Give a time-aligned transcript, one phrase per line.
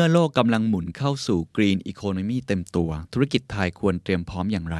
[0.00, 4.78] เมื่อโลกกำลังหมุนเข้าสู่ Green Economy เต็มตัว ธุรกิจไทยควรเตรียมพร้อมอย่างไร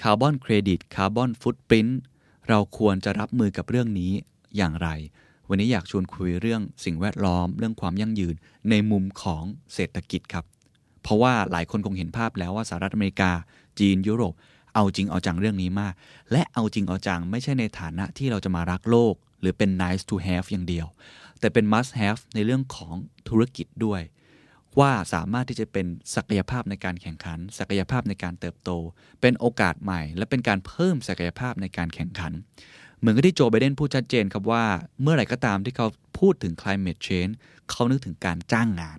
[0.00, 2.00] คาร์บอนเครดิตคาร์บอนฟุตปรินต์
[2.48, 4.12] เราควรจะรับมือกับเรื่องนี้
[4.56, 4.88] อย่างไร
[5.48, 8.34] วันนี้อยากชวนคุยเรื่องสิ่งแวดล้อม เรื่องความยั่งยืน
[8.70, 9.44] ในมุมของ
[9.74, 10.44] เศรษฐกิจครับ
[11.02, 13.30] เพราะว่าหลายคนคงเห็นภาพแล้วว่าสหรัฐอเมริกา
[13.78, 14.34] จีนยุโรป
[14.74, 15.94] เอาจริงเอาจังเรื่องนี้มาก
[16.32, 20.86] และเอาจริงเอาจังไม่ใช่ในฐานะที่เราจะมารักโลก หรือเป็น nice to have อย่างเดียว
[21.40, 22.94] แต่เป็น must have ในเรื่องของ
[23.28, 24.02] ธุรกิจด้วย
[24.78, 28.70] ว่าสามารถที่จะเป็นศักยภาพในการแข่งขัน ศักยภาพในการเติบโต
[29.20, 32.32] เป็นโอกาสใหม่ และเป็นการเพิ่มศักยภาพในการแข่งขัน
[32.98, 34.64] เหมือนกับที่โจไบเดนพูดชัดเจนครับว่า
[35.02, 35.86] เมื่อไหร่ก็ตามที่เขา
[36.18, 37.34] พูดถึง climate change
[37.70, 38.98] เขานึกถึงการจ้างงาน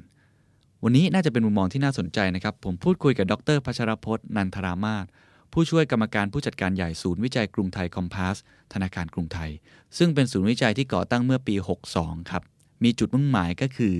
[0.83, 5.05] วันนี้น่าจะเป็นมุมมองที่น่าสนใจนะครับ ผมพูดคุยกับดรพัชรพจน์นันทรามาศ
[5.53, 8.35] ผู้ช่วยกรรมการผู้จัดการใหญ่ศูนย์วิจัยกรุงไทยคอมพาส
[8.73, 9.51] ธนาคารกรุงไทย
[9.97, 11.55] ซึ่งเป็นศูนย์วิจัยที่ก่อตั้งเมื่อปี
[11.93, 12.43] 62 ครับ
[12.83, 13.95] มีจุดมุ่งหมายก็คือ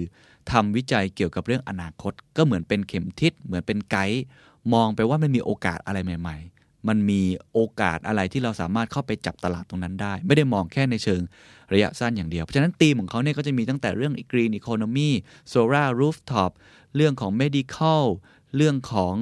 [0.51, 4.23] ทำวิจัยเกี่ยวกับเรื่องอนาคต ก็เหมือนเป็นเข็มทิศเหมือนเป็นไกด์
[4.73, 7.21] มองไปว่ามันมีโอกาสอะไรใหม่ ๆ มันมี
[7.53, 11.21] โอกาสอะไรที่เราสามารถเข้าไปจับตลาดตรงนั้นได้ ไม่ได้มองแค่ในเชิง
[11.73, 15.09] ระยะสั้นอย่างเดียว เพราะฉะนั้นธีมของเขาเนี่ยก็จะมีตั้งแต่เรื่อง green economy
[15.53, 16.51] solar rooftop
[16.95, 18.03] เรื่องของ medical
[18.55, 19.15] เรื่องของ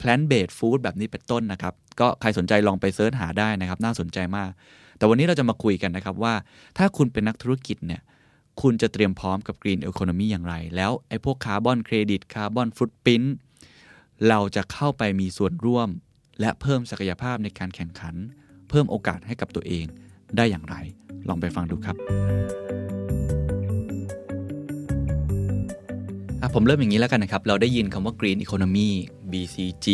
[0.00, 4.50] plant based food แบบนี้เป็นต้นนะครับ ก็ใครสนใจลองไป search หาได้นะครับ น่าสนใจมาก
[4.98, 6.34] แต่วันนี้เราจะมาคุยกันนะครับว่า
[6.78, 8.02] ถ้าคุณเป็นนักธุรกิจเนี่ย
[8.60, 13.22] คุณจะเตรียมพร้อมกับ Green Economy อย่างไร แล้วไอ้พวกคาร์บอนเครดิตคาร์บอนฟุตพริ้นท์
[14.28, 15.88] เราจะเข้าไปมีส่วนร่วม
[16.40, 18.14] และเพิ่มศักยภาพในการแข่งขัน
[18.68, 19.86] เพิ่มโอกาสให้กับตัวเอง
[20.36, 20.76] ได้อย่างไร
[21.28, 21.96] ลองไปฟังดูครับ
[26.54, 28.90] ผมเริ่มอย่างนี้แล้วกันนะครับ เราได้ยินคำว่า Green Economy
[29.30, 29.86] BCG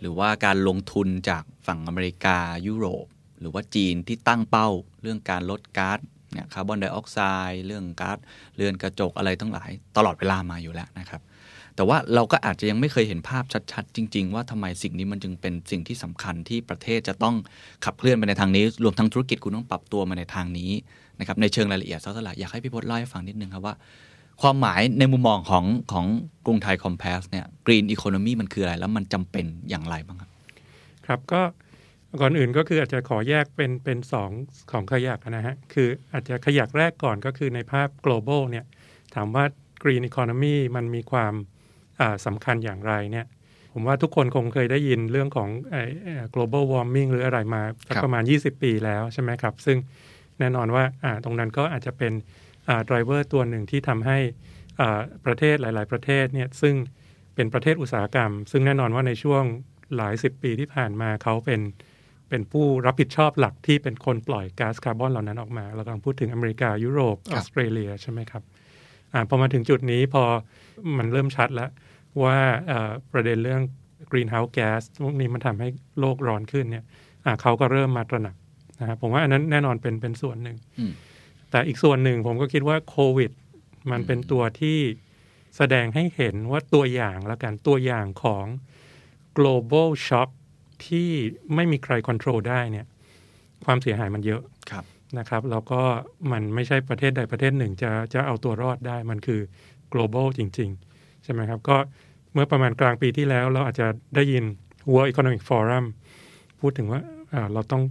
[0.00, 3.06] หรือว่าการลงทุนจากฝั่งอเมริกายุโรป
[3.40, 4.68] หรือว่าจีนที่ตั้งเป้า
[5.02, 5.98] เรื่องการลดก๊าซ
[6.32, 7.18] เนี่ยคาร์บอนไดออกไซ
[7.50, 8.18] ด์เรื่องก๊าซ
[8.56, 11.22] เรือนกระจกอะไรทั้งหลาย ตลอดเวลามาอยู่แล้วนะครับ
[11.76, 17.34] แต่ว่าเราก็อาจจะยังไม่เคยเห็นภาพชัดๆ จริง ๆ ว่าทำไมสิ่งนี้มันจึงเป็นสิ่งที่สำคัญที่ประเทศจะต้อง
[17.84, 20.70] ขับเคลื่อนไปในทางนี้ รวมทั้งธุรกิจคุณต้องปรับตัวมาในทางนี้
[21.18, 23.74] นะครับในเชิงรายละเอียดสักเท่าอยากให้พี่พจน์เล่าให้ฟังนิดนึงครับว่า
[24.42, 26.06] ความหมายในมุมมองของของ
[26.46, 30.30] กรุงไทยคอมเพสเนี่ยกรีนอีโคโนมีมันคืออะไรแล้วมันจำเป็นอย่างไรบ้างครับ
[31.06, 31.40] ครับก็
[32.20, 34.30] ก่อนอื่นก็คืออาจจะขอแยกเป็นเป็นสอง
[34.72, 38.64] ของขยักนะฮะ คืออาจจะขยักแรกก่อนก็คือในภาพ global เนี่ย
[39.14, 39.44] ถามว่า
[39.82, 41.34] green economy มันมีความ
[42.26, 43.26] สำคัญอย่างไรเนี่ย
[43.72, 45.48] ผมว่าทุกคนคงเคยได้ยินเรื่องของ
[46.34, 47.62] global warming หรืออะไรมา
[48.02, 49.78] ประมาณ 20 ปีแล้วใช่ไหมครับ ซึ่ง
[50.38, 50.84] แน่นอนว่า
[51.24, 52.12] ตรงนั้นก็อาจจะเป็น
[52.88, 54.18] driver ตัวหนึ่งที่ทำให้
[55.26, 56.74] ประเทศหลาย ๆ ประเทศเนี่ยซึ่ง
[57.34, 59.44] เป็นประเทศอุตสาหกรรม ซึ่งแน่นอนว่าในช่วง
[59.96, 61.60] หลายสิบปีที่ผ่านมาเขาเป็น
[62.30, 68.42] เป็นผู้รับผิดชอบหลักที่เป็นคนปล่อยก๊าซคาร์บอนเหล่านั้นออกมา เรากำลังพูดถึงอเมริกา ยุโรปออสเตรเลียใช่ไหมครับ
[69.12, 70.24] อพอมาถึงจุดนี้พอ
[70.98, 71.70] มันเริ่มชัดแล้ว
[72.22, 72.36] ว่า
[73.12, 73.62] ประเด็นเรื่อง
[74.10, 75.68] greenhouse gas พวกนี้มันทำให้
[76.00, 76.84] โลกร้อนขึ้นเนี่ย
[77.42, 78.36] เขาก็เริ่มมาตระหนัก
[78.80, 80.56] นะครับผมว่าอันนั้นแน่นอนเป็นเป็นส่วนหนึ่ง
[81.50, 83.30] แต่อีกส่วนหนึ่งผมก็คิดว่าโควิด
[83.90, 84.78] มันเป็นตัวที่
[85.56, 88.44] แสดงให้เห็นว่าตัวอย่างแล้วกันตัวอย่างของ
[89.38, 90.30] global shock
[90.86, 91.08] ที่
[91.54, 92.86] ไม่มีใครควบคุมได้เนี่ย
[93.64, 94.42] ความเสียหายมันเยอะ
[95.18, 95.80] นะครับแล้วก็
[96.32, 99.40] มันไม่ใช่ประเทศใดประเทศหนึ่งจะจะเอาตัวรอดได้ มันคือ
[99.92, 101.76] global จริง ๆ ใช่ไหมครับ ก็
[102.32, 104.44] เมื่อประมาณกลางปีที่แล้ว เราอาจจะได้ยิน
[104.92, 105.84] World Economic Forum
[106.60, 107.00] พูดถึงว่า
[107.52, 107.82] เราต้อง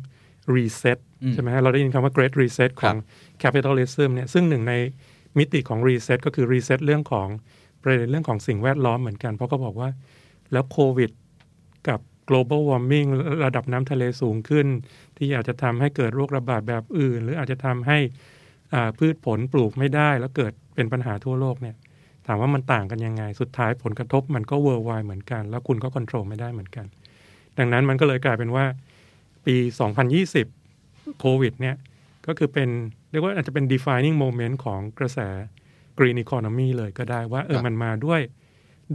[0.55, 0.99] reset
[1.33, 2.95] ใช่ไหมเราได้ยินคำว่า great reset ของ
[3.43, 4.73] capitalism เนี่ยซึ่งหนึ่งใน
[5.37, 7.27] มิติของ reset ก็คือ reset เรื่องของ
[7.83, 9.89] ประเด็นเรื่องของสิ่งแวดล้อมเหมือนกัน เพราะก็บอกว่า
[10.51, 11.11] แล้วโควิด
[11.89, 13.07] กับ global warming
[13.45, 14.67] ระดับน้ำทะเลสูงขึ้น
[15.17, 17.97] ที่อาจจะทำให้เกิดโรคระบาดแบบอื่น หรืออาจจะทำให้
[18.97, 21.75] พืชผลปลูกไม่ได้ แล้วเกิดเป็นปัญหาทั่วโลกเนี่ย
[22.27, 26.85] ถามว่ามันต่างกันยังไง สุดท้ายผลกระทบมันก็ worldwide เหมือนกัน แล้วคุณก็ควบคุมไม่ได้เหมือนกัน
[27.57, 28.65] ดังนั้นมันก็เลยกลายเป็นว่า
[29.45, 29.55] ปี
[30.37, 31.75] 2020 โควิดเนี่ย
[32.27, 32.69] ก็คือเป็น
[33.11, 35.19] เรียกว่าอาจจะเป็น defining moment ของกระแส
[35.97, 38.21] green economy เลยก็ได้ว่าเออมันมาด้วย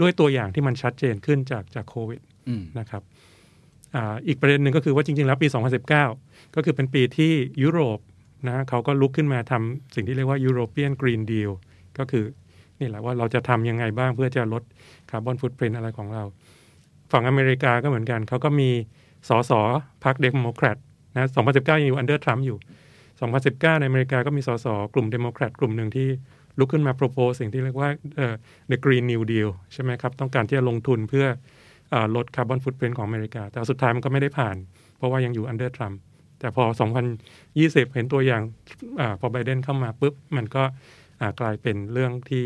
[0.01, 2.21] ด้วยตัวอย่างที่มันชัดเจนขึ้นจากจากโควิด
[2.79, 3.03] นะครับ
[4.27, 5.49] อีกประเด็นหนึ่งก็คือว่าจริง ๆ แล้วปี
[5.81, 5.91] 2019
[6.55, 7.33] ก็คือเป็นปีที่
[7.63, 7.99] ยุโรป
[8.49, 11.53] นะเขาก็ลุกขึ้นมาทำสิ่งที่เรียกว่า European Green Deal
[11.99, 12.25] ก็คือ
[12.81, 14.63] นี่แหละว่าเราจะทำยังไงบ้างเพื่อจะลด
[15.11, 16.23] carbon footprint อะไรของเรา
[17.13, 18.71] ฝั่งอเมริกาก็เหมือนกัน เขาก็มี
[19.29, 19.53] สส
[20.05, 20.77] พรรคเดโมแครต
[21.15, 22.59] นะ2019 ยังอยู่ under ทรัมป์อยู่
[23.21, 26.09] 2019 ในอเมริกาก็มีสสกลุ่มเดโมแครตกลุ่มหนึ่งที่
[26.59, 28.35] ลุกขึ้นมา propose สิ่งที่เรียกว่าเอ่อ
[28.71, 31.27] the green new deal ใช่ไหมครับ ต้องการที่จะลงทุนเพื่อ
[32.17, 34.57] ลดคาร์บอนฟุต r ิ n t ของอเมริกา แต่สุดท้ายมันก็ไม่ได้ผ่าน
[34.97, 35.99] เพราะว่ายังอยู่ under ทรัมป์
[36.39, 36.65] แต่พอ
[37.29, 38.43] 2020 เห็นตัวอย่าง
[39.01, 40.63] อาพอไบเดนเข้ามาปุ๊บ มันก็
[41.21, 42.45] อ่ากลายเป็นเรื่องที่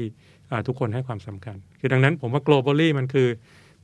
[0.50, 3.28] อ่าทุกคนให้ความสำคัญ คือดังนั้นผมว่า globally มันคือ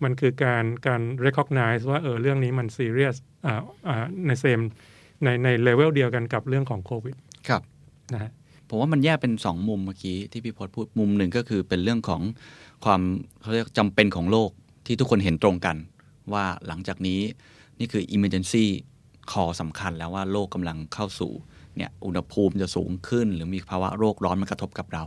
[0.04, 3.54] มันคือการการ recognize ว่าเออเรื่องนี้มัน serious อ่า
[3.88, 4.64] อ่าใน same
[5.24, 7.16] ในในเลเวลเดียวกันกับเรื่องของโควิด
[7.48, 7.62] ครับ
[8.14, 8.32] นะฮะ
[8.68, 12.22] ผมว่ามันแยกเป็นสองมุมเมื่อกี้ที่พี่พศพูดมุมหนึ่งก็คือเป็นเรื่องของ
[12.84, 13.00] ความ
[13.40, 14.50] เขาเรียกจำเป็นของโลก
[14.86, 15.76] ที่ทุกคนเห็นตรงกัน
[16.32, 17.20] ว่าหลังจากนี้
[17.78, 18.64] นี่คือ emergency
[19.30, 21.32] คอสำคัญแล้วว่าโลกกำลังเข้าสู่
[21.76, 25.04] เนี่ยอุณหภูมิจะสูงขึ้น หรือมีภาวะโลกร้อนมันกระทบกับเรา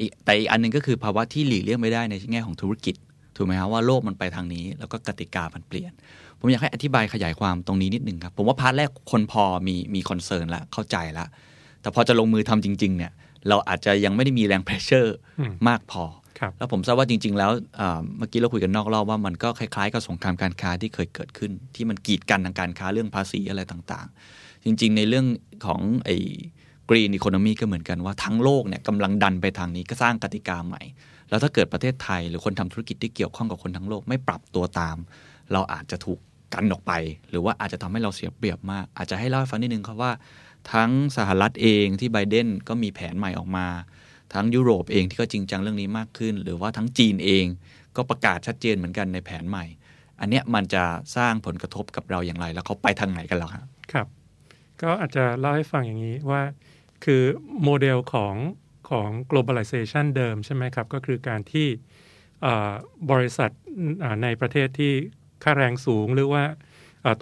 [0.00, 2.94] อีกแต่อีกอันหนึงก็คือภาวะที่หลีกเลี่ยงไม่ได้ในแง่ของธุรกิจ
[3.36, 5.92] ถูกไหมครับว่าโลกมันไปทางนี้ แล้วก็กติกามันเปลี่ยน
[6.38, 11.28] ผมอยากให้อธิบายขยายความตรงนี้นิดนึงครับ ผมว่า part แรกคนพอมีมี concern แล้วเข้าใจแล้ว
[11.80, 13.12] แต่พอจะลงมือทำจริง ๆ เนี่ย
[13.48, 16.25] เราอาจจะยังไม่ได้มีแรงเพรสเชอร์อืมมากพอครับ
[16.58, 17.50] แล้วผมทราบว่าจริง ๆ แล้ว
[18.18, 25.26] เมื่อกี้เราคุยกันนอกรอบว่ามันก็คล้ายๆกับสงครามการค้าที่เคยเกิดขึ้น ที่มันกีดกันทางการค้าเรื่องภาษีอะไรต่างๆ จริง ๆ ในเรื่อง
[25.66, 26.16] ของไอ้
[26.88, 30.82] green economy ก็เหมือนกันว่าทั้งโลกเนี่ยกำลังดันไปทางนี้ก็สร้างกติกาใหม่
[31.28, 34.96] แล้วถ้าเกิดประเทศไทย หรือคนทำธุรกิจที่เกี่ยวข้องกับคนทั้งโลกไม่ปรับตัวตาม
[35.52, 36.18] เราอาจจะถูก
[36.54, 36.92] กันออกไป
[37.30, 40.12] หรือว่าอาจจะทำให้เราเสียเปรียบมาก อาจจะให้เล่าให้ฟังนิดนึงครับว่า
[40.72, 43.66] ทั้งสหรัฐเองที่ไบเดนก็มีแผนใหม่ออกมา
[44.34, 47.46] ทั้งยุโรปเองที่ก็จริงจังเรื่องนี้มากขึ้น หรือว่าทั้งจีนเอง
[47.96, 49.64] ก็ประกาศชัดเจนเหมือนกันในแผนใหม่
[50.20, 50.84] อันเนี้ยมันจะ
[51.16, 54.06] สร้างผลกระทบกับเราอย่างไร แล้วเขาไปทางไหนกันแล้วครับครับ
[54.82, 56.42] ก็อาจจะเล่าให้ฟังอย่างนี้ว่า
[57.04, 57.22] คือ
[57.64, 58.34] โมเดลของ
[58.90, 61.68] ของ globalization เดิมใช่ไหมครับ ก็คือการที่
[63.10, 63.50] บริษัท
[64.22, 64.92] ในประเทศที่
[65.42, 66.44] ค่าแรงสูงหรือว่า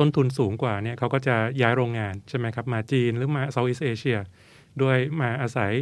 [0.00, 4.18] ต้นทุนสูงกว่าเนี่ยเขาก็จะย้ายโรงงานใช่ไหมครับ มาจีนหรือมา Southeast Asia
[4.82, 5.72] ด้วยมาอาศัย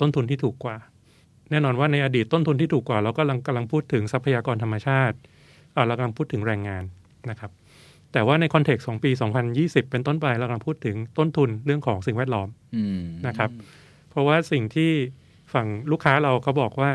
[0.00, 0.76] ต้นทุนที่ถูกกว่า
[1.50, 5.16] แน่นอนว่าในอดีตต้นทุนที่ถูกกว่า เราก็กำลังกำลังพูดถึงทรัพยากรธรรมชาติ
[5.72, 6.84] เอ่อเรากำลังพูดถึงแรงงาน
[7.30, 7.50] นะครับ
[8.12, 9.10] แต่ว่าในคอนเท็กซ์ของปี
[9.50, 13.50] 2020 เป็นต้นไปเรากำลังพูดถึงต้นทุนเรื่องของสิ่งแวดล้อมอืมนะครับ
[14.10, 14.90] เพราะว่าสิ่งที่
[15.52, 16.90] ฝั่งลูกค้าเราเขาบอกว่า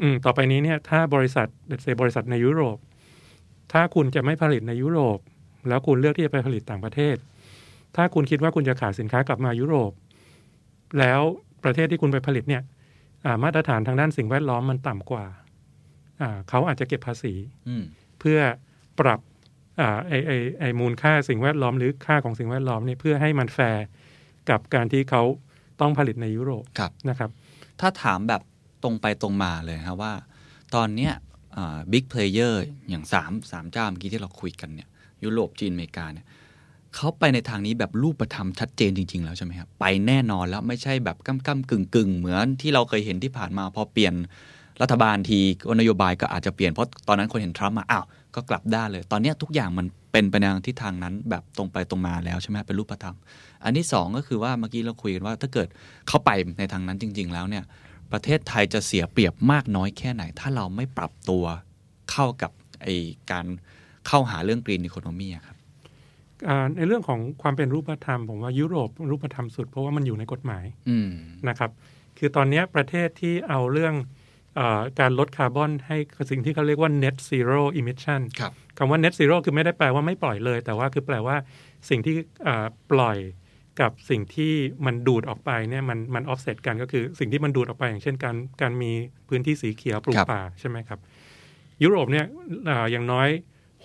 [0.00, 2.78] อืมต่อไปนี้เนี่ย ถ้าบริษัทเดซบริษัทในยุโรป
[3.72, 5.18] ถ้าคุณจะไม่ผลิตในยุโรป
[5.68, 7.16] แล้วคุณเลือกที่จะไปผลิตต่างประเทศ
[7.96, 9.92] ถ้าคุณคิดว่าคุณจะขายสินค้ากลับมายุโรป
[10.98, 11.20] แล้ว
[11.64, 12.62] ประเทศที่คุณไปผลิตเนี่ย
[13.26, 15.24] อ่ามาตรฐานทางด้านสิ่งแวดล้อมมันต่ำกว่า
[16.22, 17.34] อ่าเขาอาจจะเก็บภาษี
[17.68, 17.84] อืม
[18.20, 18.38] เพื่อ
[19.00, 19.20] ปรับ
[19.80, 23.84] อ่าไอไอไอมูลค่าสิ่งแวดล้อมหรือค่าของสิ่งแวดล้อมเนี่ยเพื่อให้มันแฟร์
[24.50, 25.22] กับการที่เขา
[25.80, 27.30] ต้องผลิตในยุโรปครับนะครับ
[27.80, 28.42] ถ้าถามแบบ
[28.82, 30.14] ตรงไปตรงมาเลยครับว่า
[30.74, 31.12] ตอนเนี้ย
[31.92, 34.88] big player อย่างสามสามเจ้าเมื่อกี้ที่เราคุยกันเนี่ย
[35.24, 36.26] ยุโรปจีนอเมริกาเนี่ย
[36.94, 44.14] เขาไปในทางนี้แบบรูปธรรมชัดเจนจริง ๆ แล้วใช่ไหมครับไปแน่นอนแล้วไม่ใช่แบบก้ำก้ำกึ่งกึ่งเหมือนที่เราเคยเห็นที่ผ่านมาพอเปลี่ยน
[44.82, 45.38] รัฐบาลที
[45.80, 48.04] นโยบายก็อาจจะเปลี่ยนเพราะตอนนั้นคนเห็นทรัมป์มาอ้าว
[48.34, 53.16] ก็กลับด้านเลย ตอนนี้ทุกอย่างมันเป็นไปในทางทิศทางนั้น แบบตรงไปตรงมาแล้วใช่ไหมเป็นรูปธรรม
[53.64, 55.68] อันที่สองก็คือว่าเมื่อกี้เราคุยกันว่า ถ้าเกิด
[56.08, 57.64] เขาไปในทางนั้นจริง ๆ แล้วเนี่ย
[58.12, 61.44] ประเทศไทยจะเสียเปรียบมากน้อยแค่ไหน ถ้าเราไม่ปรับตัว
[62.10, 62.50] เข้ากับ
[62.82, 62.86] ไอ
[63.30, 63.46] การ
[64.06, 65.57] เข้าหาเรื่องกรีนอีโคโนมีครับ
[66.76, 71.08] ในเรื่องของความเป็นรูปธรรม ผมว่ายุโรปรูปธรรมสุด เพราะว่ามันอยู่ในกฎหมายอืม
[71.48, 71.70] นะครับ
[72.18, 73.94] คือตอนเนี้ยประเทศที่เอาเรื่อง
[74.58, 75.96] อาการลดคาร์บอนให้
[76.30, 81.36] สิ่งที่เขาเรียกว่า net zero emission ครับคำว่า net zero คือไม่ได้แปลว่าไม่ปล่อยเลย แต่ว่าคือแปลว่า
[81.88, 82.14] สิ่งที่
[82.46, 83.18] อ่าปล่อย
[83.80, 84.52] กับสิ่งที่
[84.86, 88.90] มันดูดออกไปเนี่ยมันมัน offset กันก็คือสิ่งที่มันดูดออกไป อย่างเช่นการการมี
[89.28, 91.00] พื้นที่สีเขียวปลูครักบป่าใช่ไหมครับ
[91.82, 92.26] ยุโรปเนี่ย
[92.68, 93.28] อาอย่างน้อย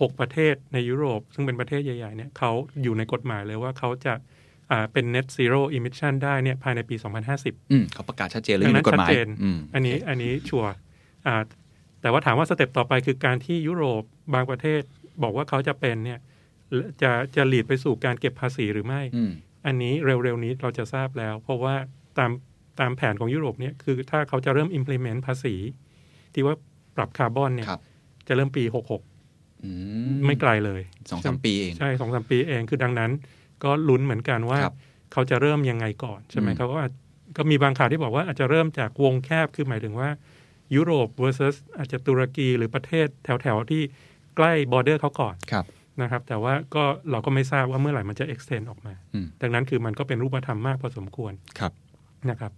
[0.02, 2.52] 6 ประเทศในยุโรป ซึ่งเป็นประเทศใหญ่ๆเนี่ยเขา
[2.84, 4.14] อยู่ในกฎหมายเลยว่าเขาจะ
[4.72, 6.96] อ่าเป็น net zero emission ได้เนี่ยภายในปี
[7.34, 10.72] 2050อืมเขาประกาศชัดเจนเลยอยู่ในกฎหมายดังนั้นชัดเจนอืมอันนี้อันนี้ชัวร์
[11.28, 11.42] อ่า
[12.02, 14.82] แต่ว่าถามว่าสเต็ปต่อไปคือการที่ยุโรปบางประเทศ
[15.24, 16.20] บอกว่าเขาจะเป็นเนี่ย
[17.02, 19.32] จะจะหลีดไปสู่การเก็บภาษีหรือไม่อืม
[19.66, 21.76] อันนี้เร็วๆนี้เราจะทราบแล้ว เพราะว่า
[22.18, 22.32] ตาม
[22.80, 25.56] ตามแผนของยุโรปเนี่ยคือถ้าเขาจะเริ่ม implement ภาษี
[26.34, 26.56] ที่ว่า
[26.96, 27.82] ปรับคาร์บอนเนี่ยครับ
[28.28, 29.02] จะเริ่มปีอื66
[30.26, 33.12] ไม่ไกลเลยสองสามปีเอง ใช่สองสามปีเองคือดังนั้น
[33.64, 34.76] ก็ลุ้นเหมือนกันว่าครับ
[35.12, 36.92] เขาจะเริ่มยังไงก่อนใช่ไหมอืมเขาก็อาจ
[37.38, 40.10] ก็มีบางข่าวที่บอกว่าอาจจะเริ่มจากวงแคบคือหมายถึงว่า
[40.76, 43.82] ยุโรป versus อาจจะตุรกีหรือประเทศแถวๆที่
[44.36, 45.66] ใกล้บอร์เดอร์เขาก่อนครับ
[46.02, 51.72] นะครับ แต่ว่าก็เราก็ไม่ทราบว่าเมื่อไหร่มันจะ extend ออกมาอืมดังนั้นคือมันก็เป็นรูปธรรมมากพอสมควรครับ
[52.30, 52.52] นะครับ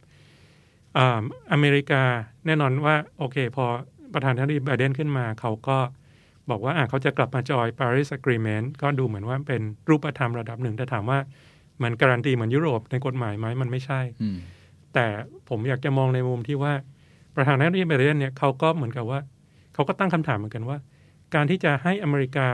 [0.97, 1.21] อ่า
[1.51, 2.01] อเมริกา
[2.45, 3.65] แน่นอนว่า โอเค พอ
[4.13, 5.77] ประธานาธิบดีไบเดนขึ้นมาเขาก็
[6.50, 11.20] บอกว่าอะเขาจะกลับมาจอย Paris Agreement ก็ดูเหมือนว่าเป็นรูปธรรมระดับหนึ่ง แต่ถามว่า
[11.82, 14.38] มันการันตีเหมือนยุโรปในกฎหมายไหมมันไม่ใช่อืม
[14.94, 15.06] แต่
[15.50, 16.74] ผมอยากจะมองในมุมที่ว่า
[17.36, 19.20] ประธานาธิบดีไบเดนเนี่ยเขาก็เหมือนกับว่า
[19.74, 20.78] เขาก็ตั้งคำถามเหมือนกันว่า
[21.36, 22.48] การที่จะให้อเมริกา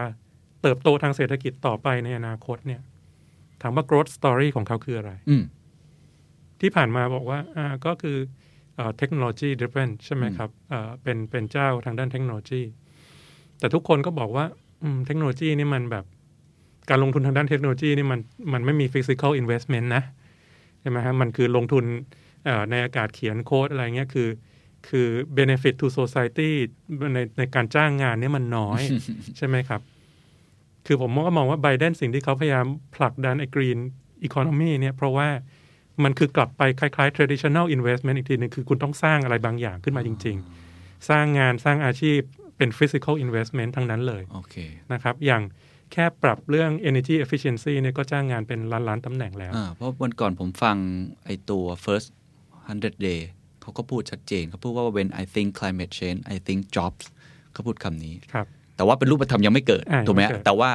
[0.61, 2.81] เติบโตทางเศรษฐกิจต่อไปในอนาคตเนี่ย
[3.61, 5.43] ถามว่า growth story ของเขาคืออะไรอืม
[6.61, 8.17] ที่ผ่านมาบอกว่าอ่าก็คือ
[8.97, 12.61] เทคโนโลยี driven ใช่ไหมครับอ่าเป็นเป็นเจ้าทางด้านเทคโนโลยี
[13.61, 14.45] แต่ทุกคนก็บอกว่า
[14.83, 16.05] อืมเทคโนโลยีนี่มันแบบ
[16.89, 18.19] การลงทุนทางด้านเทคโนโลยีนี่มัน
[18.53, 20.03] มันไม่มี physical investment นะ
[20.81, 21.83] ใช่ไหมฮะมันคือลงทุน
[22.45, 24.29] เอ่อในอากาศเขียนโค้ดอะไรเงี้ยคือ
[24.87, 26.51] คือ benefit to society
[27.13, 28.81] ในในการจ้างงานเนี่ยมันน้อย
[29.37, 29.81] ใช่ไหมครับ
[30.85, 32.65] คือผมก็มองว่าไบเดนสิ่งที่เขาพยายาม
[32.95, 33.79] ผลักดันไอ้ green
[34.27, 35.27] economy เนี่ย เพราะว่า
[36.03, 40.37] มันคือกลับไปคล้ายๆ traditional investment อีกทีหนึงคือคุณต้องสร้างอะไรบางอย่างขึ้นมาจริง
[40.73, 42.19] ๆ สร้างงานสร้างอาชีพ
[42.61, 44.55] เป็น physical investment ทั้งนั้นเลยโอเค
[44.93, 45.41] นะครับอย่าง
[45.91, 50.77] แค่ปรับเรื่อง energy efficiency เนี่ยก็จ้างงานเป็นล้านๆตำแหน่งแล้วอ่าเพราะวันก่อนผมฟัง
[51.25, 52.07] ไอตัว first
[52.57, 53.21] 100 day
[53.61, 57.03] เขาก็พูดชัดเจนเขาพูดว่า when I think climate change I think jobs
[57.53, 60.69] เขาพูดคำนี้ครับแต่ว่าเป็นรูปธรรมยังไม่เกิดอ่าถูกไหมยังไม่เกิดแต่ว่า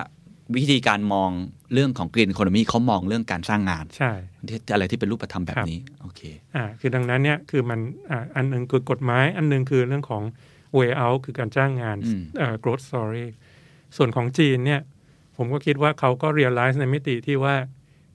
[0.57, 1.31] วิธีการมอง
[1.73, 4.13] เรื่องของ green economy เขามองเรื่องการสร้างงาน ใช่
[4.49, 6.21] ที่อะไรที่เป็นรูปธรรมแบบครับนี้ โอเค
[6.57, 10.23] อ่าคือดังนั้นเนี่ยคือมันอ่าอันหนึ่งคือกฎหมายอันหนึ่งคือเรื่องของ
[10.79, 13.27] way out คือการจ้างงานอืมเอ่อ growth story
[13.97, 14.81] ส่วนของจีนเนี่ย
[15.37, 17.55] ผมก็คิดว่าเขาก็ realize ในมิติที่ว่า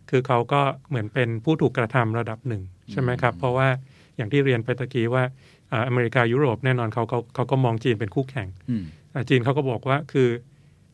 [0.09, 3.67] คือเขาก็เหมือนเป็นผู้ถูกกระทำระดับหนึ่ง ใช่ไหมครับ เพราะว่า
[4.15, 5.23] อย่างที่เรียนไปตะกี้ว่า
[5.71, 10.29] อ่าอเมริกายุโรปแน่นอนเขาเขาเขาก็มองจีนเป็นคู่แข่งอืมอ่าจีนเขาก็บอกว่าคือ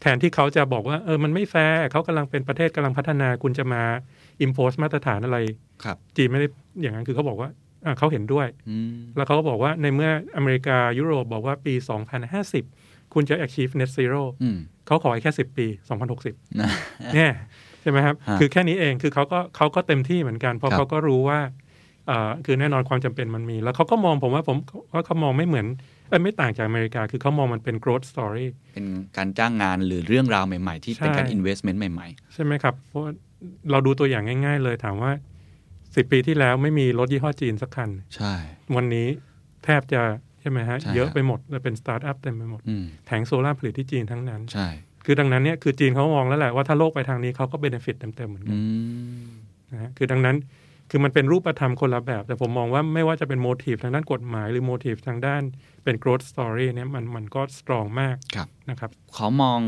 [0.02, 3.82] แทนที่เขาจะบอกว่าเออมันไม่แฟร์เขากำลังเป็นประเทศกำลังพัฒนาคุณจะมา
[4.46, 5.38] impose มาตรฐานอะไร
[5.84, 6.48] ครับจีนไม่ได้
[6.82, 7.67] อย่างนั้นคือเขาบอกว่าอ่า
[7.98, 11.74] เขาเห็นด้วยอืมแล้วเขาก็บอกว่าในเมื่ออเมริกายุโรปบอกว่าปี
[12.44, 15.66] 2050 คุณจะ achieve net zero อืมเขาขออีกแค่ 10 ปี
[16.14, 16.70] 2060นะ
[17.16, 17.32] เนี่ย
[17.82, 21.40] ใช่ไหมครับฮะคือแค่นี้เองคือเขาก็เขาก็เต็มที่เหมือนกัน เพราะครับเขาก็รู้ว่า
[22.10, 24.58] อ่าคือแน่นอนความจำเป็นมันมี แล้วเขาก็มองผมว่าผม
[24.94, 25.66] ว่าเขามองไม่เหมือน
[26.10, 28.86] เอ้ยไม่ต่างจากอเมริกา คือเขามองมันเป็น growth story เป็น
[29.18, 33.12] การจ้างงานหรือเรื่องราวใหม่ ๆ ที่เป็นการใช่ investment ใหม่ใช่ไหมครับ เพราะว่า
[33.72, 35.12] เราดูตัวอย่างง่าย ๆ เลยถามว่า
[35.98, 38.34] 10ปีที่แล้วไม่มีรถยี่ห้อจีนสักคันๆใช่
[38.76, 39.08] วันนี้
[39.66, 40.02] แทบจะ
[40.42, 44.68] ใช่ไหมฮะใช่เยอะครับไปหมดเลยเป็นสตาร์ทอัพเต็มไปหมดอืมแผงโซลาร์ผลิตที่จีนทั้งนั้น ใช่
[45.06, 48.62] คือดังนั้นเนี่ยคือจีนเขามองแล้วแหละว่าถ้าโลกไปทางนี้เขาก็ benefit เต็มๆเหมือนกันอื
[49.26, 49.28] ม
[49.72, 50.36] นะฮะคือดังนั้น
[50.90, 55.42] คือมันเป็นรูปธรรมคนละแบบ แต่ผมมองว่าไม่ว่าจะเป็น motive ทางด้านกฎหมาย หรือ motive ทางด้าน
[55.84, 59.60] เป็น growth story เนี่ยมันมันก็ strong มากครับนะครับ ขอมอง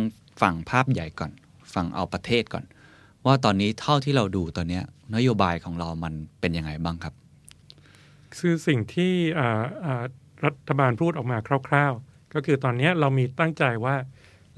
[0.41, 1.31] ฝั่งภาพใหญ่ก่อน
[1.73, 2.63] ฝั่งเอาประเทศก่อน
[3.25, 4.83] ว่าตอนนี้เท่าที่เราดูตอนเนี้ย
[5.15, 7.13] นโยบายของเรามันเป็นยังไงบ้างครับ
[8.37, 10.03] คือสิ่งที่อ่าอ่า
[10.45, 13.95] รัฐบาลพูดออกมาคร่าว ๆ ก็คือตอนนี้เรามีตั้งใจว่า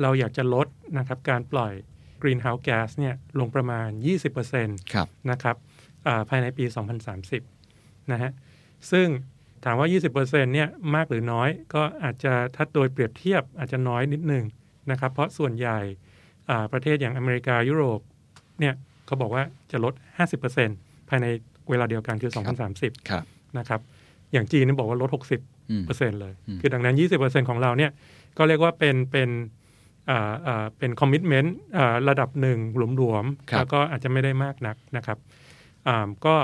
[0.02, 1.74] เราอยากจะลดนะครับการปล่อย
[2.22, 3.90] greenhouse gas เนี่ยลงประมาณ
[4.42, 5.56] 20%ครับนะครับ
[6.08, 6.66] อ่าภายในปี
[7.38, 8.32] 2030 นะฮะ
[8.92, 9.08] ซึ่ง
[9.66, 14.46] ถามว่า 20%เนี่ยมากหรือน้อยก็อาจจะถ้าโดยเปรียบเทียบอาจจะน้อยนิดหนึ่ง
[14.92, 15.80] นะครับ เพราะส่วนใหญ่
[16.50, 18.02] อ่าประเทศอย่างอเมริกายุโรป
[18.62, 18.76] เนี่ย
[19.06, 19.94] เขาบอกว่าจะลด
[20.52, 21.26] 50%ภายใน
[21.70, 22.32] เวลาเดียวกันคือ
[22.70, 23.24] 2030ครับ
[23.58, 23.82] นะครับ
[24.34, 27.92] อย่างจีนนี่บอกว่าลด 60อืมเปอร์เซ็นต์เลยอืมคือดังนั้น 20เปอร์เซ็นต์ของเราเนี่ย
[28.38, 29.30] ก็เรียกว่าเป็นเป็น
[30.10, 31.56] อ่าอ่าเป็น commitment
[32.10, 35.18] ระดับหนึ่งหลวมๆครับๆแล้วก็อาจจะไม่ได้มากนักนะครับ
[35.88, 36.36] อ่าก็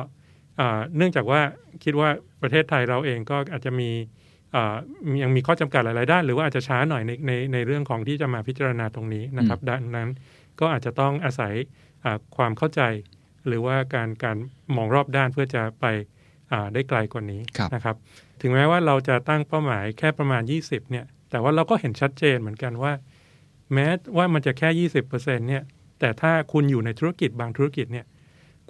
[0.59, 1.41] อ่าเนื่องจากว่า
[1.83, 2.09] คิดว่า
[2.41, 3.89] ประเทศไทยเราเองก็อาจจะมี
[4.55, 4.75] อ่า
[5.09, 10.09] มียังมีข้อจำกัดหลาย ๆ ด้าน หรือว่าอาจจะช้าหน่อยในในในเรื่องของที่จะมาพิจารณาตรงนี้นะครับ ดังนั้น
[10.59, 11.86] ก็อาจจะต้องอาศัยอ่า
[12.35, 12.81] ความเข้าใจ
[13.47, 14.37] หรือว่าการการ
[14.75, 15.85] มองรอบด้านเพื่อจะไป
[16.51, 17.95] อ่าได้ไกลกว่านี้ครับนะครับ
[18.41, 22.93] ถึงแม้ว่าเราจะตั้งเป้าหมายแค่ประมาณ 20เนี่ย แต่ว่าเราก็เห็นชัดเจนเหมือนกันว่า
[23.73, 23.87] แม้
[24.17, 25.63] ว่ามันจะแค่ 20%เนี่ย
[25.99, 28.05] แต่ถ้าคุณอยู่ในธุรกิจบางธุรกิจเนี่ย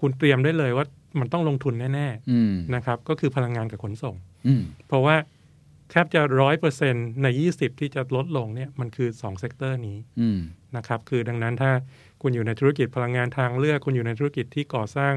[0.02, 0.86] คุณเตรียมได้เลยว่า
[1.20, 4.16] มันต้องลงทุนแน่ๆอืมนะครับ ก็คือพลังงานกับขนส่ง
[4.48, 5.16] อืมเพราะว่า
[5.92, 10.40] แทบจะร้อยเปอร์เซ็นใน 20 ที่จะลดลงเนี่ยมันคือ2 sector นี้อืม
[10.78, 11.72] นะครับ คือดังนั้นถ้า
[12.22, 15.14] คุณอยู่ในธุรกิจพลังงานทางเลือก คุณอยู่ในธุรกิจที่ก่อสร้าง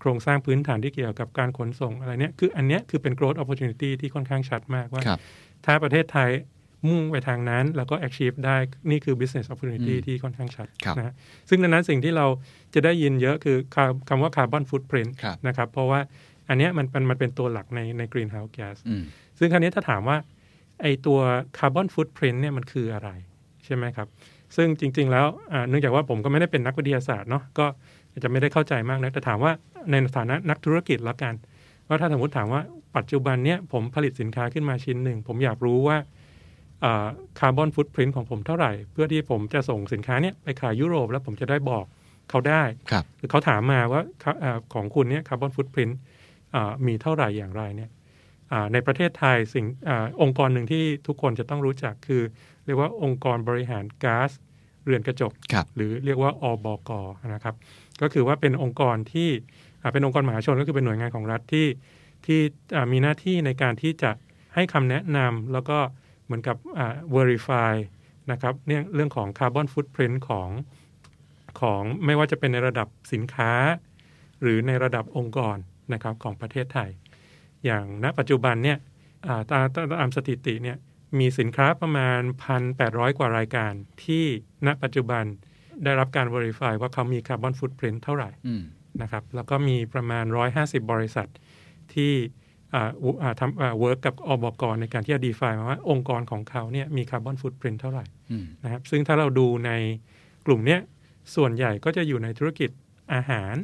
[0.00, 5.18] โครงสร้างพื้นฐานที่เกี่ยวกับการขนส่งอะไรเนี้ยคืออันเนี้ยคือเป็น growth opportunity ที่ค่อนข้างชัดมากครับว่า
[5.64, 6.30] ถ้าประเทศไทย
[6.88, 8.56] มุ่งไปทางนั้นแล้วก็ achieve ได้
[8.90, 11.14] นี่คือ business opportunity อืมที่ค่อนข้างชัดครับนะฮะ
[11.48, 12.26] ซึ่งดังนั้นสิ่งที่เรา
[12.74, 16.00] จะได้ยินเยอะคือคำคำว่า carbon footprint ครับนะครับ เพราะว่า
[16.48, 19.02] อันเนี้ยมันเป็นมันเป็นตัวหลักในใน greenhouse gas อืม
[19.38, 20.16] ซึ่งคราวนี้ถ้าถามว่า
[20.82, 21.18] ไอตัว
[21.58, 23.10] คาร์บอนฟุตพิ้นเนี่ยมันคืออะไร
[23.64, 24.08] ใช่ไหมครับ
[24.56, 27.66] ซึ่งจริง ๆ แล้วอ่าเนื่องจากว่าผมก็ไม่ได้เป็นนักวิทยาศาสตร์เนาะก็
[28.10, 29.52] อาจจะไม่ได้เข้าใจมากนะแต่ถามว่า
[29.90, 31.34] ในฐานะนักธุรกิจแล้วกัน
[31.88, 32.62] ว่าถ้าสมมติถามว่า
[32.96, 35.96] ปัจจุบันเนี่ยผมผลิตสินค้าขึ้นมาชิ้นหนึ่ง ผมอยากรู้ว่า
[37.38, 41.84] คาร์บอนฟุตพิ้นของผมเท่าไหร่ เพื่อที่ผมจะส่งสินค้าเนี่ยไปขายยุโรปแล้วผมจะได้บอก
[42.30, 44.02] เขาได้ครับหรือเขาถามมาว่า
[44.42, 45.88] อ่าของคุณเนี่ยคาร์บอนฟุตพิ้น
[46.86, 48.03] มีเท่าไหร่อย่างไรเนี่ยอ่า
[48.72, 52.22] ในประเทศไทยสิ่งอาองค์กรหนึ่งที่ทุกคนจะต้องรู้จักคือ
[52.66, 54.30] เรียกว่าองค์กรบริหารก๊าซ
[54.84, 56.90] เรือนกระจกครับหรือเรียกว่าอบก
[57.34, 57.54] นะครับ
[58.00, 59.30] ก็คือว่าเป็นองค์กรที่
[59.82, 61.66] อ่าเป็นองค์กรมหาชนก็คือเป็นหน่วยงานของรัฐที่
[62.26, 62.40] ที่
[62.74, 64.10] อ่ามีหน้าที่ในการที่จะ
[64.54, 65.78] ให้คำแนะนำแล้วก็
[66.24, 67.72] เหมือนกับอ่า verify
[68.30, 70.48] นะครับเนี่ยเรื่องของคาร์บอนฟุตพิ้นของ
[71.60, 73.52] ของไม่ว่าจะเป็นในระดับสินค้า
[74.42, 75.56] หรือในระดับองค์กร
[75.92, 76.90] นะครับของประเทศไทย
[77.64, 78.78] อย่างณปัจจุบันเนี่ย
[79.26, 80.76] อ่าตามตามตามสถิติเนี่ย
[81.18, 82.20] มีสินค้าประมาณ
[82.70, 83.72] 1,800 กว่ารายการ
[84.04, 84.24] ที่
[84.66, 85.24] ณปัจจุบัน
[85.84, 88.62] ได้รับการ verify ว่าเขามีคาร์บอนฟุตพิ้นเท่าไหร่อืม
[89.02, 90.24] นะครับแล้วก็มีประมาณ
[90.56, 91.28] 150 บริษัท
[91.94, 92.12] ที่
[92.74, 99.70] อ่าอุอ่าทำอ่า work กับอบกในการที่จะ define มาว่าองค์กรของเขาเนี่ยมีคาร์บอนฟุตพิ้นเท่าไหร่อืมนะครับซึ่งถ้าเราดูใน
[100.46, 100.80] กลุ่มเนี้ย
[101.36, 102.70] ส่วนใหญ่ก็จะอยู่ในธุรกิจ
[103.14, 103.54] อาหาร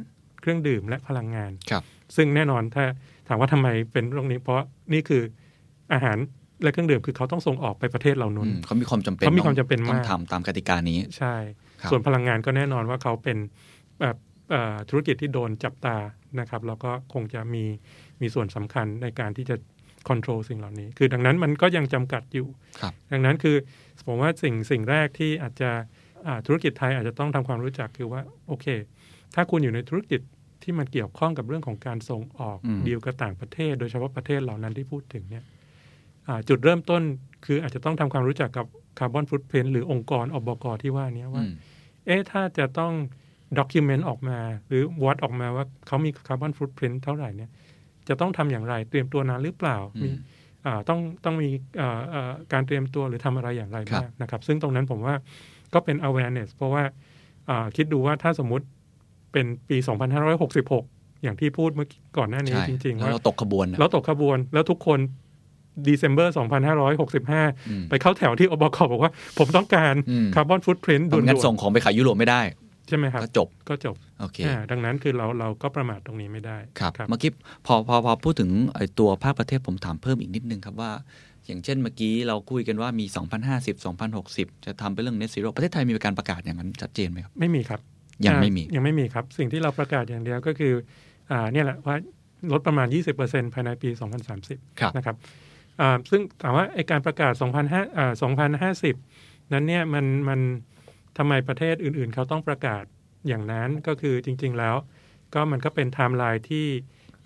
[0.41, 1.83] เครื่องดื่มและพลังงานครับ
[2.15, 4.61] ซึ่งแน่นอนถ้าถามว่าทำไมเป็นตรงนี้ เพราะ
[4.93, 5.21] นี่คือ
[5.93, 6.17] อาหาร
[6.63, 11.35] และเครื่องดื่มคือเขาต้องส่งออกไปประเทศเหล่านู้นอืมเขามีความจำเป็นเขามีความต้องจำเป็นมากต้องทำตามกติกานี้ ใช่
[11.81, 13.37] ครับส่วนพลังงานก็แน่นอนว่าเขาเป็น
[14.01, 14.15] แบบ
[14.49, 15.97] เอ่อธุรกิจที่โดนจับตา
[16.39, 17.63] นะครับ แล้วก็คงจะมี
[18.21, 19.55] มีส่วนสำคัญในการที่จะ
[20.07, 22.47] ควบคุมสิ่งเหล่านี้ คือดังนั้นมันก็ยังจำกัดอยู่
[22.81, 23.55] ครับดังนั้นคือ
[24.07, 25.69] ผมว่าสิ่งสิ่งแรกที่อาจจะ
[26.27, 28.65] อ่าธุรกิจไทยอาจจะต้องทำความรู้จักคือว่าโอเค
[29.35, 30.19] ถ้าคุณอยู่ในธุรกิจ
[30.63, 35.43] ที่มันเกี่ยวข้องกับเรื่องของการส่งออกอืมดีลกับต่างประเทศ โดยเฉพาะประเทศเหล่านั้นที่พูดถึงเนี่ย
[36.27, 37.01] อ่าจุดเริ่มต้น
[37.45, 38.65] คืออาจจะต้องทำความรู้จักกับ
[38.99, 41.53] คาร์บอนฟุตเพนหรือองค์กรอบกที่ว่านี้ว่าอืม
[42.05, 42.93] เอ๊ะถ้าจะต้อง
[43.57, 47.49] ด็อกิเมนต์ออกมา หรือวัดออกมาว่าเขามีคาร์บอนฟุตพิ้นเท่าไหร่เนี่ย
[48.07, 50.09] จะต้องทำอย่างไรเตรียมตัวนานหรือเปล่าอืมมี
[50.65, 51.49] อ่าต้องต้องมี
[51.81, 55.15] อ่าอ่าการเตรียมตัวหรือทำอะไรอย่างไรครับบ้างนะครับ ซึ่งตรงนั้นผมว่า
[55.73, 56.83] ก็เป็น awareness เพราะว่า
[57.49, 58.65] อ่าคิดดูว่าถ้าสมมุติ
[59.31, 59.77] เป็นปี
[60.49, 64.99] 2566 อย่างที่พูดเมื่อกี้ก่อนหน้านี้ใช่จริงๆแล้วว่าเราตกขบวนนะแล้วตกขบวน แล้วทุกคน
[65.87, 66.27] December
[66.99, 77.31] 2565อืมไปเข้าแถวที่อบกบอกว่า ผมต้องการอืมคาร์บอนฟุตพิ้นเพด่ราะงั้นวนส่งของไปขายยุโรปไม่ได้ๆใช่ไหมครับ ก็จบก็จบโอเคอ่าดังนั้นคือเราเราก็ประมาทตรงนี้ไม่ได้ครับครับเมื่อกี้
[77.65, 80.91] พอพอพอพูดถึงไอ้ตัวภาคประเทศผมถามเพิ่มอีกนิดนึงครับว่า
[81.47, 83.05] อย่างเช่นเมื่อกี้เราคุยกันว่ามี
[83.45, 87.79] 2050 2060 จะทำเป็นเรื่อง net zero ประเทศไทยมีการประกาศอย่างนั้นชัดเจนไหมครับ ไม่มีครับ
[88.27, 90.73] ยังไม่มีอ่ายังไม่มีครับ สิ่งที่เราประกาศอย่างเดียวก็คือ
[91.31, 91.95] อ่าเนี่ยแหละว่า
[92.51, 92.87] ลดประมาณ
[93.21, 93.89] 20%ภายในปี
[94.33, 95.15] 2030ครับนะครับ
[95.81, 98.13] อ่าซึ่งถามว่าไอ้การประกาศ2005อ่า
[98.71, 100.39] 2050 นั้นเนี่ยมันมัน
[101.17, 102.83] ทำไมประเทศอื่นๆ เขาต้องประกาศ
[103.27, 104.75] อย่างนั้นก็คือจริง ๆ แล้ว
[105.33, 106.67] ก็มันก็เป็นไทม์ไลน์ที่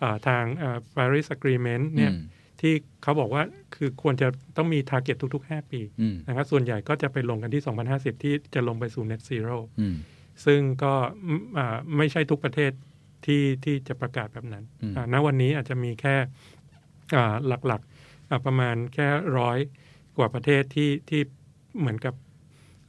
[0.01, 3.43] อ่าทางอ่า Paris Agreement เนี่ยอืมที่เขาบอกว่า
[3.75, 4.27] คือควรจะ
[4.57, 7.63] ต้องมี target ทุก ๆ 5 ปีอืมนะครับส่วนใหญ่ก็จะไปลงกันที่
[8.15, 9.95] 2050 ที่จะลงไปสู่ net zero อืม
[10.45, 10.93] ซึ่งก็
[11.25, 12.71] อืมอ่าไม่ใช่ทุกประเทศ
[13.25, 16.15] ที่ที่จะประกาศแบบนั้นอืมอ่าณวันนี้อาจจะมีแค่
[17.15, 19.57] อ่าหลักๆอ่าประมาณแค่ร้อย
[20.17, 21.21] กว่าประเทศที่ที่
[21.79, 22.13] เหมือนกับ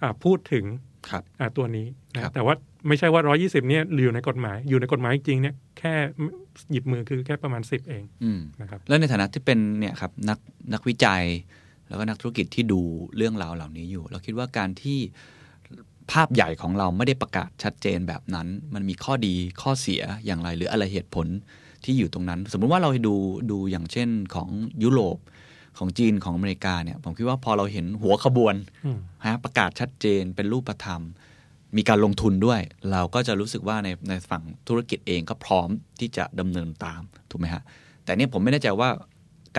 [0.03, 0.65] อ่าพูดถึง
[1.11, 2.55] ครับอ่าตัวนี้นะครับแต่ว่า
[2.89, 5.95] ไม่ใช่ว่า120เนี่ยอยู่ในกฎหมาย อยู่ในกฎหมายจริงๆเนี่ยแค่
[6.71, 10.39] หยิบมือคือแค่ประมาณ10เองอืมนะครับแล้วในฐานะที่เป็นเนี่ยครับนัก
[10.73, 11.25] นักวิจัย
[11.89, 12.81] แล้วก็นักธุรกิจที่ดู
[13.17, 14.99] เรื่องราวเหล่านี้อยู่ เราคิดว่าการที่
[16.13, 21.27] ภาพใหญ่ของเราไม่ได้ประกาศชัดเจนแบบนั้น มันมีข้อดีข้อเสียอย่างไร หรืออะไรเหตุผล
[21.85, 23.15] ที่อยู่ตรงนั้น สมมุติว่าเราดู
[23.51, 24.49] ดูอย่างเช่นของ
[24.83, 25.19] ยุโรป
[25.79, 28.55] ของจีนของอเมริกาเนี่ยผมคิดว่าพอเราเห็นหัวขบวน
[29.27, 31.03] ฮะประกาศชัดเจนเป็นรูปธรรม
[31.77, 32.61] มีการลงทุนด้วย
[32.93, 35.69] เราก็จะรู้สึกว่าในในฝั่งธุรกิจเองก็พร้อม
[36.01, 37.63] ที่จะดำเนินตามถูกไหมฮะ
[38.05, 38.89] แต่เนี่ยผมไม่แน่ใจว่า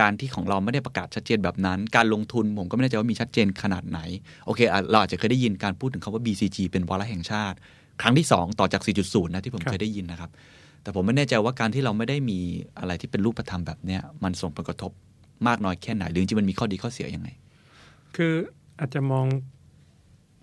[0.00, 4.00] การที่ของเราไม่ได้ประกาศชัดเจนแบบนั้น การลงทุนผมก็ไม่แน่ใจว่ามีชัดเจนขนาดไหน
[4.46, 7.56] โอเคอะเราอาจจะเคยได้ยินการพูดถึงคำว่า BCG เป็นวาระแห่งชาติ
[8.02, 10.30] ครั้งที่ 2 ต่อจาก 4.0 นะที่ผมครับเคยได้ยินนะครับ
[10.82, 12.38] แต่ผมไม่แน่ใจว่าการที่เราไม่ได้มี
[12.78, 14.90] อะไรที่เป็นรูปธรรมแบบเนี้ยมันส่งผลกระทบ
[15.46, 17.28] มากน้อยแค่ไหนหรือจริงๆมันมีข้อดีข้อเสียยังไง
[18.16, 18.34] คือ
[18.80, 19.26] อาจจะมอง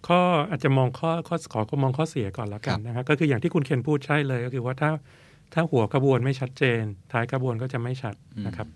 [0.08, 4.90] ข้ออาจจะมองข้อข้อขอก็มองข้อเสียก่อนแล้วกัครันบนะครับก็คืออย่างที่คุณเคนพูดใช่เลยก็คือว่าถ้า
[5.54, 8.16] ถ้าหัวกระบวนไม่ชัดเจน ท้ายกระบวนก็จะไม่ชัด
[8.48, 8.68] นะครับ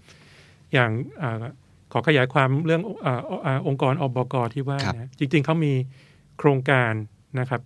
[0.73, 1.43] อย่างอา
[1.91, 5.73] ขอขยายความเรื่องอาอ่าองค์กรอบกที่ว่าครับนะจริง ๆเขามี
[6.39, 6.93] โครงการ
[7.39, 7.61] นะครับ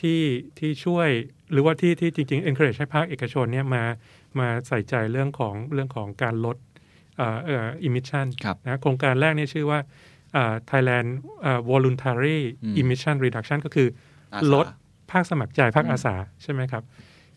[0.00, 0.22] ที่
[0.58, 1.08] ที่ช่วย
[1.52, 3.82] หรือว่าที่ที่จริงๆ encourage ให้ภาคเอกชนเนี่ยมา
[4.38, 6.56] มาใส่ใจเรื่องของเรื่องของการลด
[7.16, 9.78] เอ่อเอ่อ emission ครับนะโครงการแรกเนี่ยชื่อว่า
[10.36, 11.08] อ่า Thailand
[11.44, 13.88] อ่า voluntary อืม emission reduction ก็คือ
[14.34, 14.66] อาสาลด
[15.10, 16.82] ภาคสมัครใจภาคอืมอาสาใช่ไหมครับ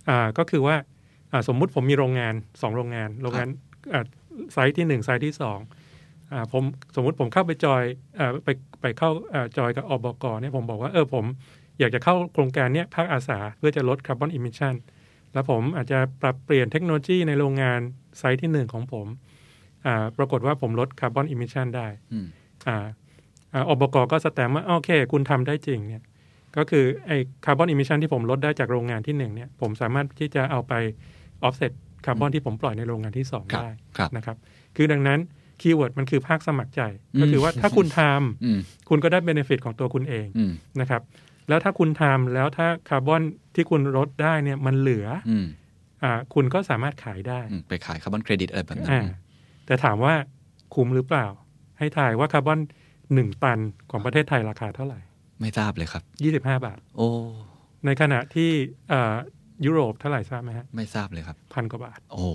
[0.09, 0.75] อ่าก็คือว่า
[1.31, 3.49] อ่าสมมุติผมมีโรงงานสองโรงงาน โรงงาน
[3.93, 4.05] อ่า
[4.53, 5.59] site ที่หนึ่ง site ที่สอง
[6.31, 6.63] อ่าผม
[6.95, 7.83] สมมุติผมเข้าไปจอย
[8.19, 8.49] อ่าไป
[8.81, 11.25] ไปเข้าอ่าจอยกับอบกเนี่ยผมบอกว่าเออผม
[11.79, 14.75] อยากจะเข้าโครงการเนี้ยภาคอาสาเพื่อจะลด carbon emission
[15.33, 17.79] แล้วผมอาจจะปรับเปลี่ยนเทคโนโลยีในโรงงาน
[18.17, 19.07] site ที่หนึ่งของผม
[19.85, 22.27] อ่าปรากฏว่าผมลด carbon emission ได้อืม
[22.67, 22.77] อ่า
[23.53, 26.03] อ่าอบกก็สแตมป์ว่าโอเค คุณทำได้จริงเนี่ย
[26.57, 30.73] ก็คือไอ้ carbon emission ที่ผมลดได้จากโรงงานที่หนึ่งเนี่ยผมสามารถที่จะเอาไป
[31.43, 31.71] ออฟเซ็ต
[32.05, 34.37] คาร์บอนที่ผมปล่อยในโรงงานที่สองครับได้ครับนะครับ
[34.75, 35.19] คือดังนั้น
[35.61, 36.81] keyword มันคือภาคสมัครใจ
[37.21, 38.59] ก็คือว่าถ้าคุณทำอืม
[38.89, 41.01] คุณก็ได้ benefit ของตัวคุณเองอืมนะครับ
[41.49, 43.21] แล้วถ้าคุณทำแล้วถ้าคาร์บอน
[43.55, 45.45] ที่คุณลดได้เนี่ยมันเหลืออืม
[46.03, 49.01] อ่าคุณก็สามารถขายได้อืมไปขายคาร์บอนเครดิตอะไรแบบนั้นอ่า
[49.65, 50.13] แต่ถามว่า
[50.75, 51.25] คุ้มหรือเปล่า
[51.79, 52.59] ให้ถ่ายว่าคาร์บอน
[53.13, 53.59] หนึ่งตัน
[53.91, 54.99] ของประเทศไทยราคาเท่าไหร่
[55.39, 57.07] ไม่ทราบเลยครับยี่สิบห้าบาท โอ้
[57.85, 58.51] ในขณะที่
[58.91, 59.15] อ่า
[59.65, 62.27] ยุโรปเท่าไหร่ทราบไหมฮะไม่ทราบเลยครับพันกว่าบาท โอ้โห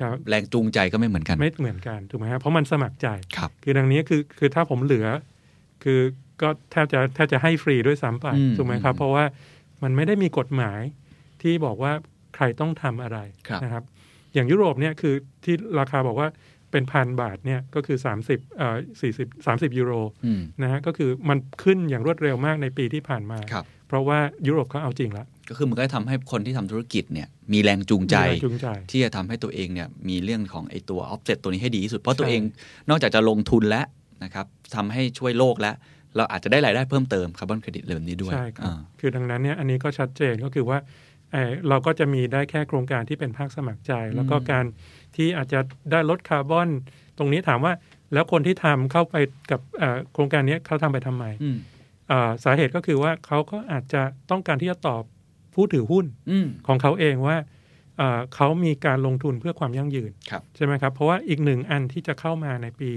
[0.00, 5.06] ครับแรงจูงใจก็ไม่เหมือนกัน ไม่เหมือนกันถูกไหมฮะเพราะมันสมัครใจครับคือดังนี้คือคือถ้าผมเหลือ
[5.84, 6.00] คือ
[6.42, 9.24] ก็แทบจะแทบจะให้ฟรีด้วยซ้ำไปอืมถูกไหมครับอืมเพราะว่า
[9.82, 10.80] มันไม่ได้มีกฎหมาย
[11.42, 11.92] ที่บอกว่า
[12.34, 13.18] ใครต้องทำอะไร
[13.48, 13.84] ครับนะครับ
[14.34, 15.14] อย่างยุโรปเนี่ยคือ
[15.44, 16.28] ที่ราคาบอกว่า
[16.70, 18.76] เป็นพันบาทเนี่ยก็คือ 30เอ่อ
[19.12, 19.92] 40 30 ยูโร
[20.26, 32.42] อืมนะฮะก็คือมันขึ้นอย่างรวดเร็วมากในปีที่ผ่านมาครับเพราะว่ายุโรปเขาเอาจริงแล้ว ก็คือมันก็ทำให้คนที่ทำธุรกิจเนี่ยมีแรงจูงใจมีแรงจูงใจที่จะทำให้ตัวเองเนี่ยมีเรื่องของไอ้ตัวออฟเซ็ตตัวนี้ให้ดีที่สุด เพราะตัวเองใช่
[32.88, 33.86] นอกจากจะลงทุนแล้ว
[34.24, 35.74] นะครับทำให้ช่วยโลกแล้ว
[36.16, 40.78] เราอาจจะได้รายได้เพิ่มเติมคาร์บอนเครดิตแบบนี้ด้วยใช่ครับอ่าคือดังนั้นเนี่ยอันนี้ก็ชัดเจนก็คือว่า
[41.32, 44.64] เอ่อเราก็จะมีได้แค่โครงการที่เป็นภาคสมัครใจ แล้วก็การ
[45.16, 45.60] ที่อาจจะ
[45.92, 46.68] ได้ลดคาร์บอน
[47.18, 47.72] ตรงนี้ถามว่า
[48.12, 49.16] แล้วคนที่ทำเข้าไป
[49.50, 51.56] กับเอ่อโครงการนี้เขาทำไปทำไมอืม
[52.08, 55.02] เอ่อสาเหตุก็คือว่าเขาก็อาจจะต้องการที่จะตอบ
[55.54, 57.36] ผู้ถือหุ้นอืมของเขาเองว่า
[57.98, 62.90] เอ่อเขามีการลงทุนเพื่อความยั่งยืนครับใช่ไหมครับ เพราะว่าอีกหนึ่งอันที่จะเข้ามาในปี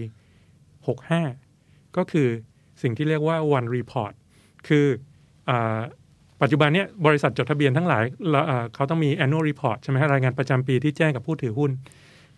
[1.15, 2.27] 65 ก็คือ
[2.81, 4.13] สิ่งที่เรียกว่า one report
[4.67, 4.85] คือ
[5.49, 5.79] อา
[6.41, 11.71] ปัจจุบันเนี้ยบริษัทจดทะเบียนทั้งหลายแล้วอ่าเขาต้องมี annual report ใช่ไหมฮะรายงานประจำปีที่แจ้งกับผู้ถือหุ้น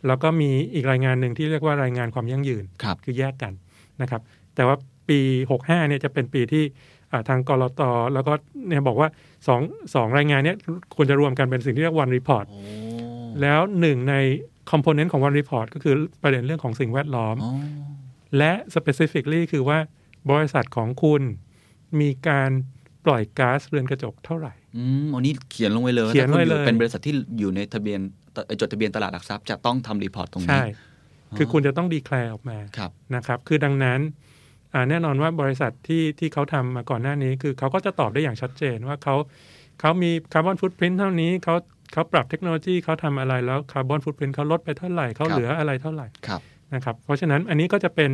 [0.07, 3.53] แล้วก็มีอีกรายงานหนึ่งที่เรียกว่ารายงานความยั่งยืนครับคือแยกกัน
[4.01, 4.21] นะครับ
[4.55, 4.75] แต่ว่า
[5.09, 5.19] ปี
[5.55, 6.75] 65เนี่ยจะเป็นปีที่อ่า
[7.29, 7.81] ทางกรต
[8.13, 8.33] แล้วก็
[8.67, 9.09] เนี่ยบอกว่า
[9.47, 9.61] สอง
[9.95, 10.57] สองรายงานเนี้ย
[10.95, 12.61] ควรจะรวมกันเป็นสิ่งที่เรียก one report โอ้
[13.41, 14.15] แล้วหนึ่งใน
[14.71, 15.93] component ของ one report ก็คือ
[16.23, 17.51] ประเด็นเรื่องของสิ่งแวดล้อมอ๋อ
[18.37, 19.77] และ specifically คือว่า
[20.31, 21.21] บริษัทของคุณ
[22.01, 22.49] มีการ
[23.05, 27.99] ปล่อยก๊าซเรือนกระจกเท่าไหร่อืมอันนี้เขียนลงไว้เลยเขียนไว้ถ้าคุณเป็นบริษัทที่อยู่ในทะเบียน
[28.33, 30.63] เอ่อจดทะเบียนตลาดหลักทรัพย์จะต้องทำ report ตรงนี้ใช่
[31.37, 34.26] คือคุณจะต้อง declare ออกมาครับนะครับ คือดังนั้นอ่า
[34.89, 39.15] แน่นอนว่าบริษัทที่ที่เขาทำมาก่อนหน้านี้ คือเขาก็จะตอบได้อย่างชัดเจนว่าเขา
[39.79, 41.55] เขามีคาร์บอนฟุตพิ้นเท่านี้เขา
[41.93, 46.41] เขาปรับเทคโนโลยีเขาทำอะไรแล้วคาร์บอนฟุตพิ้นเขาลดไปเท่าไหร่เขาครับเหลืออะไรเท่าไหร่ครับ
[46.73, 48.11] นะครับเพราะฉะนั้นอันนี้ก็จะเป็น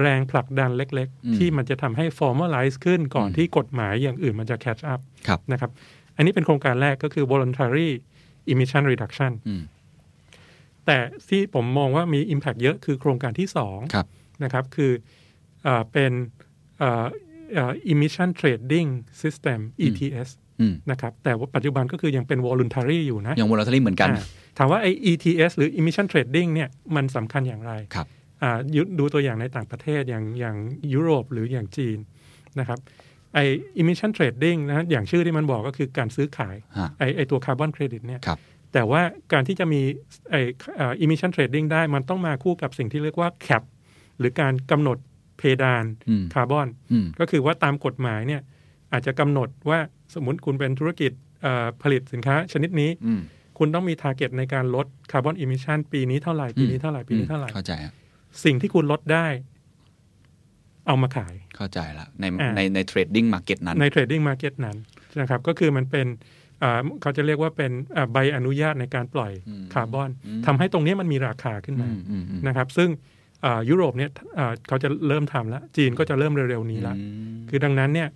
[0.00, 5.70] แรงผลักดันเล็กอืมๆที่มันจะทำให้ formalize ขึ้นก่อนอืมที่กฎหมายอย่างอื่นมันจะ catch up ครับนะครับ
[6.16, 7.88] อันนี้เป็นโครงการแรกก็คือ voluntary
[8.52, 9.62] emission reduction อืม
[10.86, 14.06] แต่ที่ผมมองว่ามี Impact เยอะคือโครงการที่สองครับ
[14.44, 14.92] นะครับ คือ
[15.66, 16.12] เออเป็น
[16.78, 17.06] เอ่อ
[17.54, 18.88] เอ่อ emission trading
[19.22, 20.28] system ETS
[20.60, 24.22] อืมนะครับแต่ว่าปัจจุบันก็คือยังเป็น voluntary อยู่นะยัง voluntary เหมือนกันอ่า
[24.58, 28.06] ถามว่าไอ้ ETS หรือ emission trading เนี่ยมันสำคัญอย่างไรครับ
[28.42, 30.56] อ่ายุดูตัวอย่างในต่างประเทศอย่างอย่าง
[30.94, 31.98] ยุโรปหรืออย่างจีน
[32.58, 32.78] นะครับ
[33.34, 33.38] ไอ
[33.80, 38.38] emission trading นะอย่างชื่อที่มันบอกก็คือการซื้อขายฮะไอไอตัวคาร์บอนเครดิตเนี่ยครับ
[38.72, 39.02] แต่ว่า
[39.32, 39.80] การที่จะมี
[40.30, 40.34] ไอ
[40.76, 43.62] เอ่อ emission trading ได้มันต้องมาคู่กับสิ่งที่เรียกว่า cap
[44.18, 44.98] หรือการกำหนด
[45.38, 48.42] เพดานอืมคาร์บอนอืมก็คือว่าตามกฎหมายเนี่ย
[48.92, 49.78] อาจจะกำหนดว่า
[50.14, 53.20] สมมติคุณเป็นธุรกิจเอ่อผลิตสินค้าชนิดนี้อืม
[53.58, 57.92] คุณต้องมี target ในการลด carbon emission ปีนี้เท่าไหร่ ปีนี้เท่าไหร่ ปีนี้เท่าไหร่เข้าใจฮะ
[58.44, 59.26] สิ่งที่คุณลดได้
[60.86, 64.76] เอามาขายเข้าใจละในอ่าในใน trading market นั้น ในเท trading market นั้น
[65.20, 66.06] นะครับ ก็คือมันเป็น
[66.62, 72.94] อ่าเขาจะเรียกว่าเป็นอ่าใบอนุญาตในการปล่อยอืมคาร์บอนอืมทำให้ตรงนี้มันมีราคาขึ้นอืมามอืมอืมนะครับ ซึ่งอ่า
[73.69, 77.03] ยุโรปเนี่ยอ่าเขาจะเริ่มทำแล้ว จีนก็จะเริ่มเร็วๆนี้แล้ว อื
[77.33, 78.09] ม คือดังนั้นเนี่ย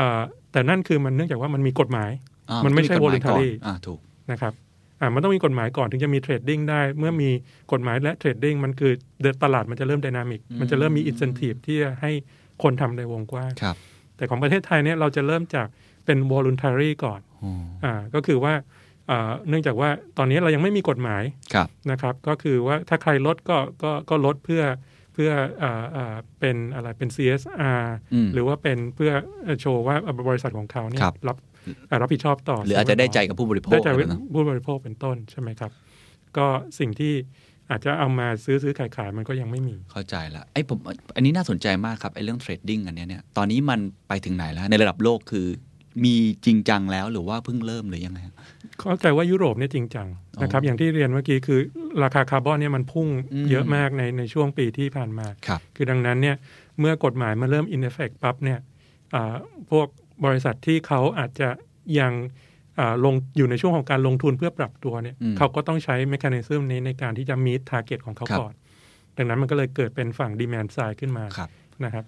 [0.00, 0.20] อ่า
[0.52, 2.10] แต่นั่นคือมันเนื่องจากว่ามันมีกฎหมาย
[2.50, 4.00] อ่า มันไม่ใช่ กฎหายก่อน voluntary อ่าถูก
[4.32, 4.52] นะครับ
[5.00, 7.30] อ่ามันต้องมีกฎหมายก่อนถึงจะมีเทรดดิ้งได้ เมื่อมี
[7.72, 8.92] กฎหมายและเทรดดิ้งมันคือ
[9.22, 12.12] เดินตลาดมันจะเริ่มดินามิก อืม มันจะเริ่มมีอินเซนティブที่จะให้
[12.62, 13.76] คนทำในวงกว้าง ครับ
[14.16, 15.66] แต่ของประเทศไทยเนี่ยเราจะเริ่มจาก
[16.04, 17.52] เป็น voluntary ก่อน อ๋อ
[17.84, 18.64] อ่าก็คือว่าอ่า
[19.49, 24.63] เนื่องจากว่าตอนนี้เรายังไม่มีกฎหมายครับนะครับ ก็คือว่าถ้าใครลดก็ก็ก็ลดเพื่อ
[25.13, 25.31] เพื่อ
[25.63, 27.81] อ่าอ่าเป็นอะไรเป็น CSR
[28.13, 29.11] อืมหรือว่าเป็นเพื่อ
[29.61, 29.95] โชว์ว่า
[30.29, 31.37] บริษัทของเขาเนี่ยครับรับ
[31.89, 35.71] อ่ารับผิดชอบต่อ หรืออาจจะได้ใจกับผู้บริโภคได้ใจแบบนั้นผู้บริโภคเป็นต้นใช่ไหมครับ
[36.37, 36.47] ก็
[36.79, 37.13] สิ่งที่
[37.69, 40.79] อาจจะเอามาซื้อซื้อขายขายมันก็ยังไม่มี เข้าใจละไอ้ผม
[41.15, 45.47] อันนี้น่าสนใจมากครับไอ้เรื่อง trading อันเนี้ยเนี่ยตอนนี้มันไปถึงไหนแล้วในระดับโลกคือ
[46.03, 48.35] มีจริงจังแล้วหรือว่าเพิ่งเริ่มหรือยังไงครับ
[48.79, 50.07] เข้าใจว่ายุโรปเนี่ยจริงจัง
[50.41, 51.59] นะครับอ๋ออย่างที่เรียนเมื่อกี้คือ
[52.03, 56.35] ราคาคาร์บอนเนี่ยมันพุ่งอืมเยอะมากในในช่วงปีที่ผ่านมาครับคือดังนั้นเนี่ย
[56.79, 58.59] เมื่อกฎหมายมาเริ่ม in effect ปั๊บเนี่ย
[59.15, 59.35] อ่า
[59.71, 59.87] พวก
[60.25, 61.49] บริษัทที่เขาอาจจะ
[61.99, 62.13] ยัง
[62.79, 68.53] อ่าลงอยู่ในช่วงของการลงทุนเพื่อปรับตัวเนี่ยอืมเขาก็ต้องใช้ mechanism นี้ในการที่จะ meet target ของเขาครับก่อน
[69.17, 71.49] ดังนั้นมันก็เลยเกิดเป็นฝั่ง demand side ขึ้นมาครับ
[71.85, 72.05] นะครับ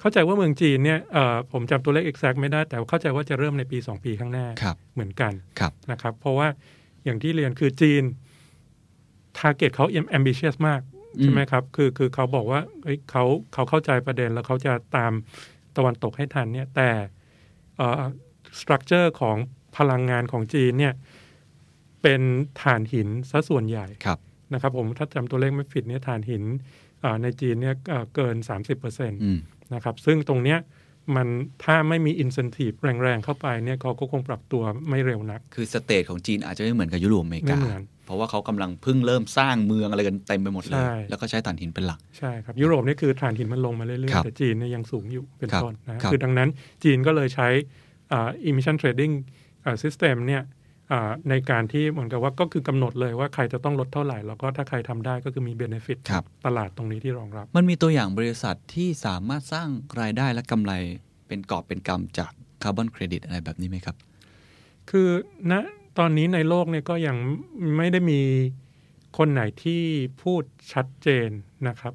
[0.00, 6.48] เข้าใจว่าเมืองจีนเนี่ยเอ่อผมจำตัวเลข exact ไม่ได้ แต่เข้าใจว่าจะเริ่มในปี 2 ปีข้างหน้าครับเหมือนกันครับนะครับ เพราะว่า
[7.04, 8.02] อย่างที่เรียนคือจีน
[9.38, 9.86] target เขา
[10.16, 10.80] ambitious มาก
[11.22, 15.12] ใช่ไหมครับ คือคือเขาบอกว่าเอ้ยเขาเขาเข้าใจประเด็นแล้วเขาจะตาม
[15.76, 16.90] ตะวันตกให้ทันเนี่ย แต่
[17.76, 18.02] เอ่อ
[18.60, 19.36] สตรัคเจอร์ของ
[19.76, 20.94] พลังงานของจีนเนี่ย
[22.02, 22.22] เป็น
[22.62, 24.18] ถ่านหินซะส่วนใหญ่ครับ
[24.52, 26.42] นะครับ ผมถ้าจำตัวเลขไม่ผิดเนี่ยถ่านหิน
[27.00, 28.36] เอ่อในจีนเนี่ยเอ่อเกิน
[28.78, 29.38] 30%อืม
[29.74, 30.58] นะครับ ซึ่งตรงเนี้ย
[31.16, 31.28] มัน
[31.64, 46.48] ถ้าไม่มีอิน e n น i v e แรงๆ เข้าไปเนี่ยเขาก็คงปรับตัวไม่เร็วนัก คือสเตทของจีนอาจจะไม่เหมือนกับยุโรปอเมริไม่กาเหมือนเพราะว่าเขากำลังเพิ่งเริ่มสร้างเมืองอะไรกันเต็มไปหมดเลใช่ยแล้วก็ใช้ถ่านหินเป็นหลัก ใช่ครับ ยุโรปนี่คือถ่านหินมันลงมาเรื่อยครับๆแต่จีนเนี่ยยังสูงอยู่เป็นครับต้นนะครับคือดังนั้น
[46.84, 47.48] จีนก็เลยใช้
[48.12, 49.14] อ่า emission trading
[49.64, 50.59] อ่า system เนี่ยอ่า
[51.30, 59.68] ในการที่เหมือนกับว่าก็คือกำหนดเลยว่าใครจะต้องลดเท่าไหร่ แล้วก็ถ้าใครทำได้ก็คือมี benefit ครับตลาดตรงนี้ที่รองรับ มันมีตัวอย่างบริษัทที่สามารถสร้าง
[60.00, 60.72] รายได้และกำไร
[61.28, 63.96] เป็นกอบเป็นกำจากคาร์บอนเครดิตอะไรแบบนี้ไหมครับ
[64.90, 65.08] คือ
[65.50, 65.52] ณ
[65.98, 67.16] ตอนนี้ในโลกเนี่ยก็ยัง
[67.76, 68.20] ไม่ได้มี
[69.18, 69.82] คนไหนที่
[70.22, 71.30] พูดชัดเจน
[71.68, 71.94] นะครับ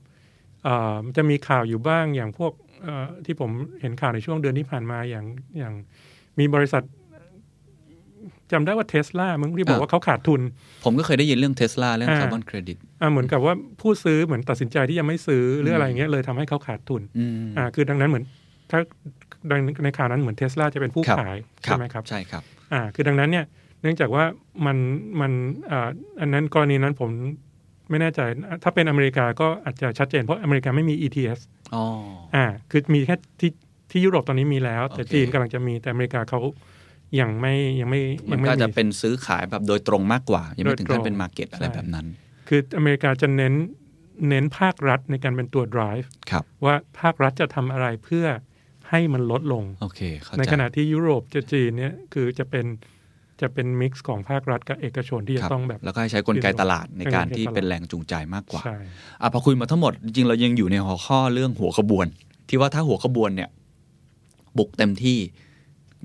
[0.64, 2.54] เอ่อจะมีข่าวอยู่บ้างอย่างพวก
[2.84, 5.26] เอ่อที่ผมเห็นข่าวในช่วงเดือนที่ผ่านมาอย่าง
[5.58, 5.74] อย่าง
[6.40, 6.84] มีบริษัท
[8.52, 10.42] จำได้ว่าเทสลามึงที่บอกอ่าว่าเขาขาดทุน
[10.84, 18.26] ผมก็เคยได้ยินเรื่องเทสลาเรื่องอ่าคาร์บอนเครดิตอ่าเหมือนกับว่าผู้ซื้อเหมือนตัดสินใจที่ยังไม่ซื้อหรืออะไรอย่างเงี้ยเลยทำให้เขาขาดทุนอืมอ่าคือดังนั้นเหมือน
[18.72, 18.80] ถ้า
[19.52, 23.46] ดังในข่าวนั้นเหมือนเทสลาจะเป็นผู้ครับขายใช่ไหมครับใช่ครับอ่าคือดังนั้นเนี่ย
[23.82, 24.24] เนื่องจากว่า
[24.66, 24.78] มัน
[25.22, 25.32] มัน
[25.72, 27.10] อ่าอันนั้นกรณีนั้นผม
[27.90, 28.20] ไม่แน่ใจ
[28.64, 31.40] ถ้าเป็นอเมริกาก็อาจจะชัดเจนเพราะอเมริกาไม่มี ETS
[31.76, 31.84] อ๋อ
[32.36, 33.52] อ่าคือมีแค่ที่
[33.92, 36.40] ที่ยุโรปตอนนี้มีแล้ว แต่โอเคจีนกำลังจะมีแต่อเมริกาเขา
[37.20, 42.06] ยังไม่ยังไม่มัยันงไม่ก็มีจะเป็นซื้อขายแบบโดยตรงมากกว่า ยังไม่ถึงขั้นโดยตรงเป็นมาเก็ตอะไรใช่แบบนั้น
[42.48, 43.54] คืออเมริกาจะเน้น
[44.30, 48.26] เน้นภาครัฐในการเป็นตัว drive ครับว่าภาครัฐจะทำอะไรเพื่อ
[48.90, 52.66] ให้มันลดลงโอเคเข้าในใจขณะที่ยุโรปจะจีนเนี่ยคือจะเป็น
[53.42, 58.78] จะเป็นมิกซ์ของภาครัฐกับเอกชนที่จะครับต้องแบบ แล้วก็ให้ใช้กลไกตลาดในการที่กลไกตลาดเป็นแรงจูงใจมากกว่าใช่
[59.22, 62.08] อะพอคุยมาทั้งหมดจริงๆเรายังอยู่ในหัวข้อเรื่องหัวขบวน
[62.50, 63.50] ที่ว่าถ้าหัวขบวนเนี่ย
[64.58, 65.20] บุกเต็มที่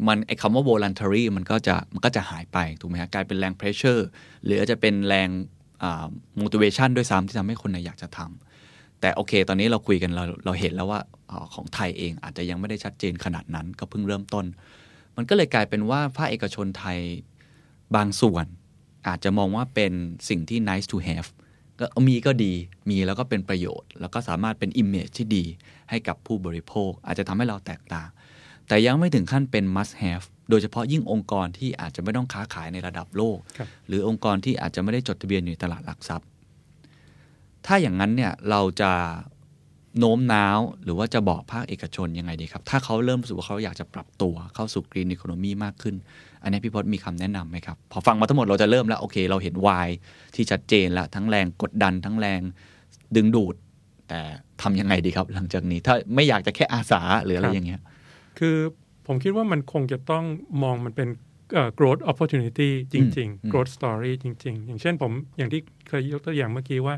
[0.06, 4.02] มันไอ้คำว่า voluntary มันก็จะมันก็จะหายไปถูกไหมฮะกลายเป็นแรง pressure
[4.44, 5.28] หรืออาจจะเป็นแรง
[6.40, 11.00] motivation ด้วยซ้ำที่ทำให้คนเนี่ยอยากจะทำแต่โอเค ตอนนี้เราคุยกันเราเราเห็นแล้วว่า
[11.30, 14.46] อาของไทยเองอาจจะยังไม่ได้ชัดเจนขนาดนั้นก็เพิ่งเริ่มต้น
[15.16, 16.98] มันก็เลยกลายเป็นว่าภาคเอกชนไทย
[17.96, 18.46] บางส่วน
[19.08, 19.92] อาจจะมองว่าเป็น
[20.28, 21.28] สิ่งที่ nice to have
[21.94, 22.52] ก็มีก็ดี
[22.90, 25.44] มีแล้วก็เป็นประโยชน์ แล้วก็สามารถเป็น image ที่ดี
[25.90, 28.08] ให้กับผู้บริโภค อาจจะทำให้เราแตกต่าง
[28.70, 36.26] แต่ยังไม่ถึงขั้นเป็น must have โดยเฉพาะยิ่งองค์กรที่อาจจะไม่ต้องค้าขายในระดับโลกครับหรือองค์กรที่อาจจะไม่ได้จดทะเบียนอยู่ในตลาดหลักทรัพย์
[37.66, 38.90] ถ้าอย่างนั้นเนี่ยเราจะ
[39.98, 45.94] โน้มน้าวหรือว่าจะบอกภาคเอกชนยังไงดีครับ ถ้าเขาเริ่มรู้สึกว่าเขาอยากจะปรับตัวเข้าสู่กรีนอีโคโนมีมากขึ้น
[46.42, 49.88] อันนี้พี่พจน์มีคำแนะนำไหมครับ พอฟังมาทั้งหมดเราจะเริ่มแล้ว โอเค เราเห็นวาย
[50.34, 52.40] ที่ชัดเจนแล้วทั้งแรงกดดันทั้งแรง
[53.16, 53.54] ดึงดูด
[54.08, 54.20] แต่
[54.62, 57.80] ทำยังไงดีครับ หลังจากนี้ถ้าไม่อยากจะแค่อาสาหรืออะไรอย่างเงี้ย
[58.38, 58.56] คือ
[59.06, 60.24] ผมคิดว่ามันคงจะต้อง
[60.62, 61.08] มองมันเป็น
[61.54, 66.94] เอ่อ growth opportunity จริงอืมๆ growth story จริง ๆ อย่างเช่นผมอย่างที่เคยยกตัวอย่างเมื่อกี้ว่า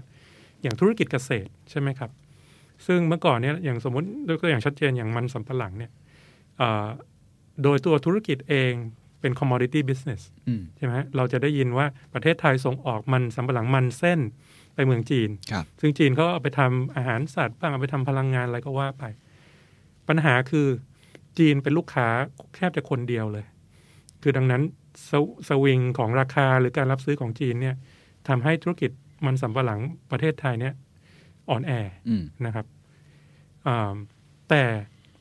[0.63, 2.11] อย่างธุรกิจเกษตรใช่ไหมครับ
[2.87, 5.91] ซึ่งเมื่อก่อนเนี่ยอย่างสมมติยกตัวอย่างชัดเจนอย่างมันสำปะหลังเนี่ย
[6.59, 6.87] เอ่อ
[7.63, 8.73] โดยตัวธุรกิจเอง
[9.21, 14.21] เป็น commodity business อืมใช่ไหมฮะเราจะได้ยินว่าประเทศไทยส่งออกมันสำปะหลังมันเส้น
[14.75, 19.05] ไปเมืองจีนครับซึ่งจีนเขาเอาไปทำอาหารสัตว์บ้างเอาไปทำพลังงานอะไรก็ว่าไป
[20.09, 20.67] ปัญหาคือ
[21.39, 22.09] จีนเป็นลูกค้า
[22.55, 23.45] แทบจะคนเดียวเลย
[24.23, 24.63] คือดังนั้น
[25.11, 27.77] สวสวิงของราคาหรือการรับซื้อของจีนเนี่ย
[28.29, 28.91] ทำให้ธุรกิจ
[29.27, 30.75] มันสำปะหลังประเทศไทยเนี่ย
[31.51, 31.73] อ่อนแอ
[32.09, 32.67] อืมนะครับ
[33.67, 33.95] อ่า
[34.49, 34.63] แต่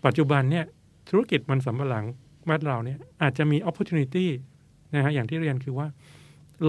[0.06, 0.66] ปัจจุบันเนี่ย
[1.10, 2.06] ธุรกิจมันสำปะหลัง
[2.50, 4.26] บ้านเราเนี่ยอาจจะมี opportunity
[4.94, 5.88] นะฮะอย่างที่เรียนคือว่า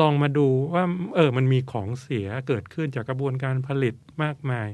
[0.01, 4.69] ลองมาดูว่าเออมันมีของเสียเกิดขึ้นจากกระบวนการผลิตมากมาย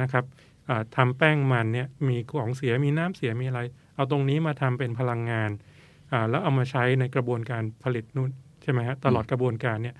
[0.00, 0.24] นะครับ
[0.68, 3.60] อ่าทำแป้งมันเนี่ยมีของเสียมีน้ำเสียมีอะไร
[4.00, 5.50] เอาตรงนี้มาทำเป็นพลังงาน
[6.12, 8.30] อ่าแล้วเอามาใช้ในกระบวนการผลิตนู่น
[8.62, 9.96] ใช่ไหมฮะตลอดกระบวนการเนี่ย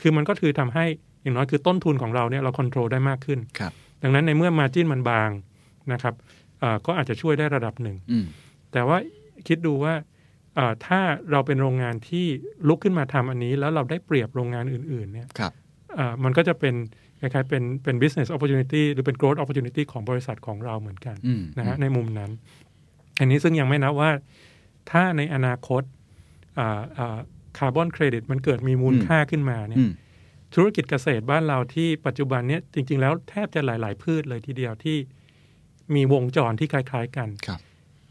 [0.00, 0.84] คือมันก็คือทำให้
[1.22, 5.30] อย่างน้อยคือต้นทุนของเราเนี่ยเราควบคุมได้มากขึ้นครับ ดังนั้นในเมื่อมาจิ้นมันบาง
[5.92, 6.14] นะครับ
[6.60, 8.26] เอ่อก็อาจจะช่วยได้ระดับหนึ่งอืม
[8.72, 8.96] แต่ว่า
[9.48, 9.94] คิดดูว่า
[10.54, 12.26] เอ่อถ้าเราเป็นโรงงานที่
[12.68, 15.52] ลุกขึ้นมาทำอันนี้ แล้วเราได้เปรียบโรงงานอื่น ๆ เนี่ยครับ
[15.94, 16.74] เอ่อมันก็จะเป็น
[17.20, 22.30] คล้ายๆเป็นเป็น business opportunity หรือเป็น growth opportunity ของบริษัทของเราเหมือนกันอืมนะฮะในมุมนั้น
[23.18, 24.10] อันนี้ซึ่งยังไม่นับว่า
[24.90, 25.82] ถ้าในอนาคต
[27.58, 29.92] คาร์บอนเครดิตมันเกิดมีมูลค่าขึ้นมาเนี่ยอืม
[30.54, 34.96] ธุรกิจเกษตรบ้านเราที่ปัจจุบันเนี่ยจริง ๆ แล้วแทบจะหลาย ๆ พืชเลยทีเดียวที่
[35.94, 37.60] มีวงจรที่คล้าย ๆ กันครับ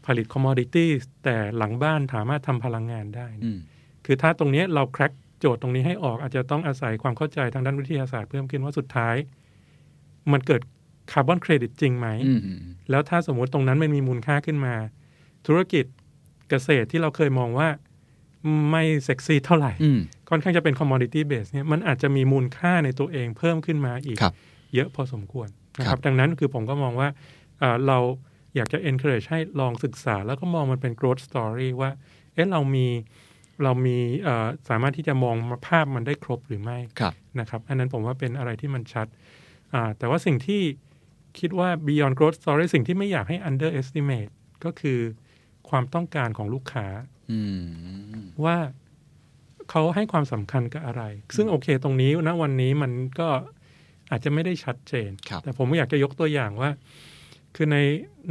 [0.06, 0.90] ผลิต commodity
[1.24, 3.58] แต่หลังบ้านสามารถทำพลังงานได้อืม
[4.04, 9.16] คือถ้าตรงเนี้ยเรา crack โจทย์ตรงนี้ให้ออกอาจจะต้องอาศัยความเข้าใจทางด้านวิทยาศาสตร์เพิ่มขึ้นว่าสุดท้าย
[10.32, 10.62] มันเกิด
[11.12, 12.58] คาร์บอนเครดิตจริงไหมอืมอืม
[12.90, 14.74] แล้วถ้าสมมุติตรงนั้นมันมีมูลค่าขึ้นมา
[15.46, 15.84] ธุรกิจ
[16.48, 17.68] เกษตรที่เราเคยมองว่า
[18.70, 24.34] ไม่เซ็กซี่เท่าไหร่อืมค่อนข้างจะเป็น commodity based เนี่ยมันอาจจะมีมูลค่าในตัวเองเพิ่มขึ้นมาอีกครับ
[24.74, 27.08] เยอะพอสมควรนะคครับดังนั้นคือผมก็มองว่า
[27.58, 27.98] เอ่อเรา
[28.56, 31.90] อยากจะ encourage ให้ลองศึกษา แล้วก็มองมันเป็น growth story ว่า
[32.34, 32.86] เอ๊ะเรามี
[33.62, 39.06] เรามีเอ่อสามารถที่จะมองภาพมันได้ครบหรือไม่ครับนะครับอันนั้นผมว่าเป็นอะไรที่มันชัด
[39.72, 40.62] อ่าแต่ว่าสิ่งที่
[41.40, 44.32] คิดว่า beyond growth story สิ่งที่ไม่อยากให้ underestimate
[44.64, 44.98] ก็คือ
[45.68, 46.86] ความต้องการของลูกค้า
[47.32, 47.40] อื
[48.22, 48.56] มว่า
[49.70, 51.02] เขาให้ความสำคัญกับอะไร
[51.36, 53.28] ซึ่งโอเคตรงนี้ณวันนี้มันก็
[54.10, 56.70] อาจจะไม่ได้ชัดเจนครับแต่ผมอยากจะยกตัวอย่างว่า
[57.54, 57.76] คือใน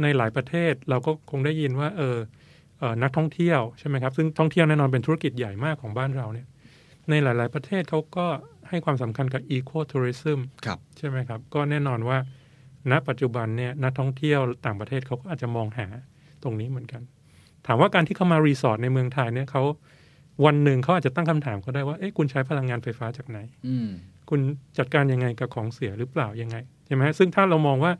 [0.02, 2.18] ในหลายประเทศเราก็คงได้ยินว่า เออ
[2.78, 6.46] เออนักท่องเที่ยวใช่ไหมครับ ซึ่งท่องเที่ยวแน่นอนเป็นธุรกิจใหญ่มากของบ้านเราเนี่ย
[7.10, 8.26] ในหลาย ๆ ประเทศเขาก็
[8.68, 12.18] ให้ความสำคัญกับ eco tourism ครับใช่ไหมครับ ก็แน่นอนว่า
[12.90, 15.86] ณปัจจุบันเนี่ยนักท่องเที่ยวต่างประเทศเขาก็อาจจะมองหา
[16.42, 17.02] ตรงนี้เหมือนกัน
[17.66, 19.62] ถามว่าการที่เขามารีสอร์ทในเมืองไทยเนี่ยเขา
[20.44, 23.88] วันหนึ่งเขาอาจจะตั้งคำถามเขาได้ว่าเอ๊ะคุณใช้พลังงานไฟฟ้าจากไหนอืม
[24.30, 24.40] คุณ
[24.78, 27.92] จัดการยังไงกับของเสียหรือเปล่ายังไงใช่ไหมซึ่งถ้าเรามองว่า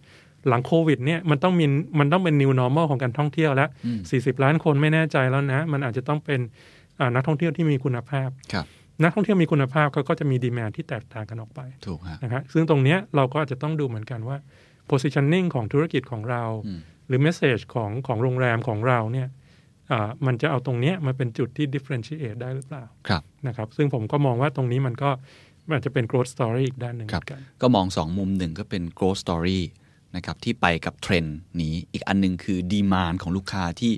[0.48, 1.66] หลังโควิดเนี่ยมันต้องมี
[1.98, 4.00] มันต้องเป็น new normal ของการท่องเที่ยวแล้วอืม
[4.36, 6.40] 40 ล้านคนไม่แน่ใจแล้วนะ มันอาจจะต้องเป็น
[7.00, 8.66] อ่านักท่องเที่ยวที่มีคุณภาพครับ
[9.02, 14.36] นักท่องเที่ยวมีคุณภาพเขาก็จะมีดีแมนที่แตกต่างกันออกไปถูกฮะนะครับซึ่งตรงเนี้ยเราก็อาจจะต้องดูเหมือนกันว่า
[14.90, 19.28] positioning ของธุรกิจของเราอืมหรือ message ของของโรงแรมของเราเนี่ย
[19.92, 25.10] อ่ามันจะเอาตรงเนี้ยมาเป็นจุดที่ differentiate ได้หรือเปล่าครับนะครับซึ่งผมก็มองว่าตรงนี้มันก็
[25.66, 29.60] มันอาจจะเป็น growth story อีกด้านหนึ่งครับเหมือนกันก็มองสองมุมหนึ่งก็เป็น growth story
[30.16, 33.92] นะครับที่ไปกับเทรนด์นี้อีกอันหนึงคือดีมานของลูกค้าที่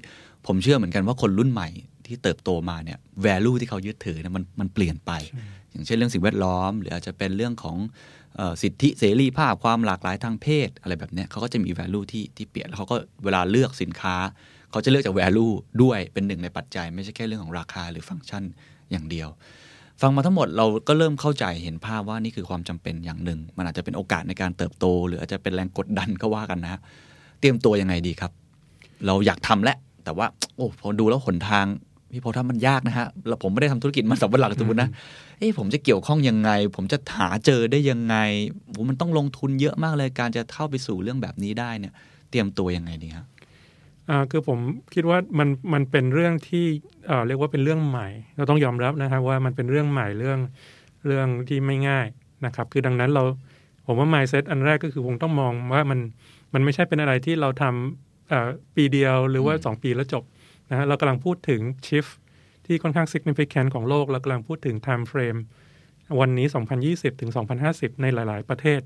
[0.46, 1.68] ผมเชื่อเหมือนกันว่าคนรุ่นใหม่
[2.06, 5.12] ที่เติบโตมาเนี่ย value ที่เขายึดถือเนี่ยมันมันเปลี่ยนไป
[5.70, 8.17] อย่างเช่นเรื่องสิ่งแวดล้อม หรืออาจจะเป็นเรื่องของเออ
[8.62, 14.16] สิทธิเสรีภาพความหลากหลายทางเพศอะไรแบบนี้เขาก็จะมี value ที่ที่เปลี่ยนแล้วเขาก็เวลาเลือกสินค้า
[14.70, 18.44] เขาจะเลือกจาก value ด้วยเป็นหนึ่งในปัจจัย ไม่ใช่แค่เรื่องของราคาหรือฟังก์ชัน
[18.90, 19.28] อย่างเดียว
[20.00, 26.80] ฟังมาทั้งหมดเราก็เริ่มเข้าใจเห็นภาพว่านี่คือความจำเป็นอย่างหนึ่ง มันอาจจะเป็นโอกาสในการเติบโต หรืออาจจะเป็นแรงกดดันก็ว่ากันนะ
[27.40, 28.32] เตรียมตัวยังไงดีครับ
[29.06, 31.66] เราอยากทำแหละแต่ว่า โอ้พอดูแล้วหนทาง
[32.10, 34.90] พี่พอถ้ามันยากนะฮะแล้วผมไม่ได้ทำธุรกิจมันสับปะหลังสมมตินะ
[35.38, 38.16] เอ้ผมจะเกี่ยวข้องยังไง ผมจะหาเจอได้ยังไง
[38.70, 41.92] โอ้มันต้องลงทุนเยอะมากเลยการจะเข้าไปสู่เรื่องแบบนี้ได้เนี่ย
[42.30, 43.26] เตรียมตัวยังไงดีครับ
[44.10, 44.58] อ่าคือผม
[44.94, 46.64] คิดว่ามันมันเป็นเรื่องที่
[47.06, 50.38] เอ่อเรียกว่าเป็นเรื่องใหม่ เราต้องยอมรับนะครับว่ามันเป็นเรื่องใหม่เรื่อง
[51.06, 52.06] เรื่องที่ไม่ง่าย
[52.44, 53.22] นะครับ คือดังนั้นเรา
[53.86, 55.98] ผมว่า mindset อันแรกก็คือคงต้องมองว่ามัน
[56.54, 60.22] มันไม่ใช่เป็นอะไรที่เราทำเอ่อปีเดียวหรือว่า 2 ปีแล้วจบ
[60.70, 62.12] นะฮะเรากำลังพูดถึง shift
[62.66, 65.40] ที่ค่อนข้าง significant ของโลก เรากำลังพูดถึง time frame
[66.20, 66.46] วันนี้
[66.84, 67.30] 2020 ถึง
[67.66, 68.80] 2050 ในหลาย ๆ ประเทศ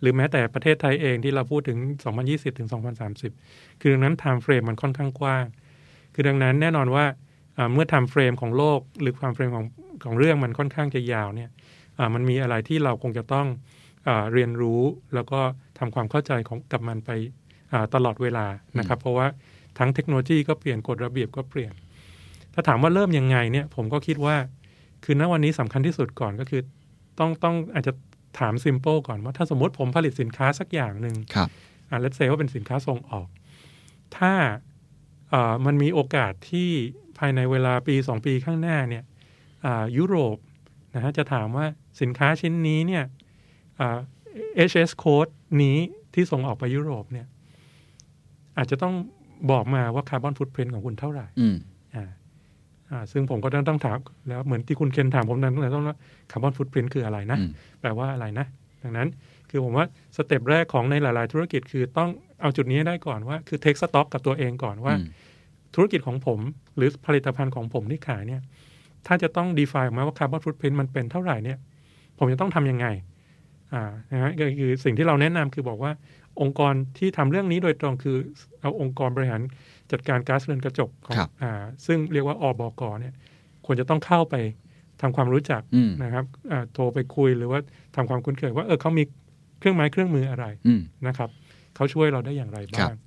[0.00, 1.78] หรือแม้แต่ประเทศไทยเองที่เราพูดถึง
[2.18, 2.68] 2020 ถึง
[3.24, 5.44] 2030 คือดังนั้น time frame มันค่อนข้างกว้าง
[6.14, 7.04] คือดังนั้นแน่นอนว่า
[7.58, 9.66] อ่าเมื่อ time frame ของโลก หรือ time frame ของ
[10.04, 11.50] ของเรื่องมันค่อนข้างจะยาวเนี่ย
[11.98, 13.46] อ่ามันมีอะไรที่เราคงจะต้อง
[14.08, 14.82] อาเรียนรู้
[15.14, 15.40] แล้วก็
[15.78, 17.10] ทำความเข้าใจของกับมันไป
[17.72, 18.46] อ่าตลอดเวลา
[18.78, 19.26] นะครับ เพราะว่า
[19.78, 21.72] ทั้งเทคโนโลยีก็เปลี่ยนกฎระเบียบก็เปลี่ยน
[22.54, 24.36] ถ้าถามว่าเริ่มยังไงเนี่ยผมก็คิดว่า
[25.04, 26.62] คือณวันนี้สำคัญที่สุดก่อนก็คือ
[27.18, 27.92] ต้องต้องอาจจะ
[28.38, 31.48] ถาม simple ก่อนว่าถ้าสมมติผมผลิตสินค้าสักอย่างหนึ่งครับ
[31.88, 33.28] อ่า let's say ว่าเป็นสินค้าส่งออก
[34.16, 34.32] ถ้า
[35.30, 36.70] เอ่อมันมีโอกาสที่
[37.18, 39.04] ภายในเวลาปีสองปีข้างหน้าเนี่ย
[39.64, 40.36] อ่ายุโรป
[40.94, 41.66] นะฮะจะถามว่า
[42.00, 43.04] สินค้าชิ้นนี้เนี่ย
[43.80, 43.98] อ่า
[44.70, 45.78] HS code นี้
[46.14, 47.26] ที่ส่งออกไปยุโรปเนี่ย
[48.56, 48.94] อาจจะต้อง
[49.50, 51.56] บอกมาว่าคาร์บอนฟุตพิ้นของคุณเท่าไหร่อืม
[51.94, 52.10] อ่า
[52.90, 55.96] อ่า ซึ่งผมก็ต้องต้องถาม แล้วเหมือนที่คุณเคนถามผมตั้งแต่ต้นว่า
[56.30, 58.46] carbon footprint คืออะไรนะอืมแปลว่าอะไรนะ
[58.82, 59.08] ดังนั้น
[59.50, 59.86] คือผมว่า
[60.16, 62.08] step แรกของในหลาย ๆ ธุรกิจคือต้อง
[62.40, 65.06] เอาจุดนี้ให้ได้ก่อนว่า คือ take stock กับตัวเองก่อนว่าอืม
[65.74, 66.38] ธุรกิจของผม
[66.76, 68.40] หรือผลิตภัณฑ์ของผมที่ขายเนี่ย
[69.06, 71.58] ถ้าจะต้อง define ออกมาว่า carbon footprint มันเป็นเท่าไหร่เนี่ย
[72.18, 72.86] ผมจะต้องทำยังไง
[73.74, 73.82] อ่า
[74.12, 75.92] นะฮะก็คือสิ่งที่เราแนะนำคือบอกว่า
[76.40, 78.16] องค์กรที่ทำเรื่องนี้โดยตรงคือ
[78.60, 79.40] เอาองค์กรบริหาร
[79.92, 81.52] จัดการก๊าซเรือนกระจกของครับอ่า
[81.86, 83.14] ซึ่งเรียกว่าอบกเนี่ย
[83.66, 84.34] ควรจะต้องเข้าไป
[85.00, 87.60] ทำความรู้จักอืมนะครับอ่าโทรไปคุยหรือว่า
[87.96, 89.04] ทำความคุ้นเคยว่าเออเขามี
[89.58, 91.30] เครื่องไม้เครื่องมืออะไรอืมนะครับ
[91.74, 92.98] เขาช่วยเราได้อย่างไรครับ้างบ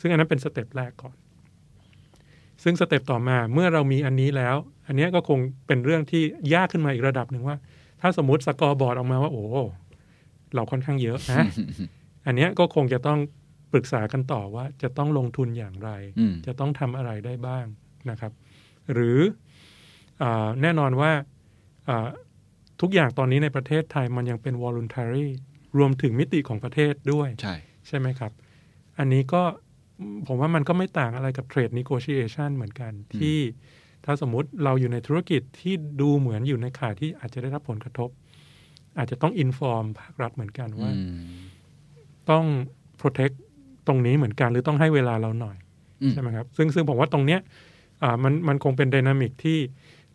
[0.00, 1.14] ซึ่งอันนั้นเป็น step แรกก่อน
[2.62, 4.56] ซึ่ง step ต่อมาเมื่อเรามีอันนี้แล้ว
[4.86, 6.22] อันเนี้ยก็คงเป็นเรื่องที่
[6.54, 7.56] ยากขึ้นมาอีกระดับหนึ่งว่า
[8.00, 9.44] ถ้าสมมติ scoreboard ออกมาว่า โอ้
[10.54, 11.46] เราค่อนข้างเยอะนะ
[12.26, 13.18] อันเนี้ยก็คงจะต้อง
[13.72, 17.64] ปรึกษากันต่อว่าจะต้องลงทุนอย่างไรอืมจะต้องทำอะไรได้บ้าง
[18.10, 18.32] นะครับ
[18.92, 19.18] หรือ
[20.22, 21.12] อาแน่นอนว่า
[21.88, 22.08] อ่า
[22.80, 25.26] ทุกอย่างตอนนี้ในประเทศไทยมันยังเป็น voluntary
[25.78, 27.54] รวมถึงมิติของประเทศด้วย ใช่
[27.86, 28.32] ใช่ไหมครับ
[28.98, 29.42] อันนี้ก็
[30.26, 33.38] ผมว่ามันก็ไม่ต่างอะไรกับ trade negotiation เหมือนกัน ที่
[34.04, 38.10] ถ้าสมมุติเราอยู่ในธุรกิจที่ดูเหมือนอยู่ในข่ายที่อาจจะได้รับผลกระทบ
[38.98, 41.16] อาจจะต้อง inform ภาครัฐเหมือนกันว่าอืม
[42.32, 42.46] ต้อง
[43.00, 43.34] protect
[43.86, 45.56] ตรงนี้เหมือนกัน หรือต้องให้เวลาเราหน่อย
[46.02, 47.40] อืมใช่ไหมครับ ซึ่งซึ่งผมว่าตรงเนี้ย
[48.02, 49.58] อ่ามันมันคงเป็นดินามิกที่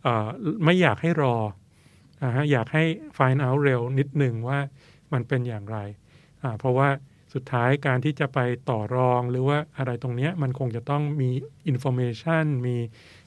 [0.06, 0.26] อ่า
[0.64, 1.36] ไม่อยากให้รอ
[2.22, 2.84] อ่าฮะอยากให้
[3.18, 4.58] find out เร็วนิดหนึ่งว่า
[5.12, 5.78] มันเป็นอย่างไร
[6.42, 6.88] อ่าเพราะว่า
[7.34, 8.38] สุดท้ายการที่จะไป
[8.70, 11.30] ต่อรองหรือว่าอะไรตรงเนี้ยมันคงจะต้องมี
[11.72, 12.76] information มี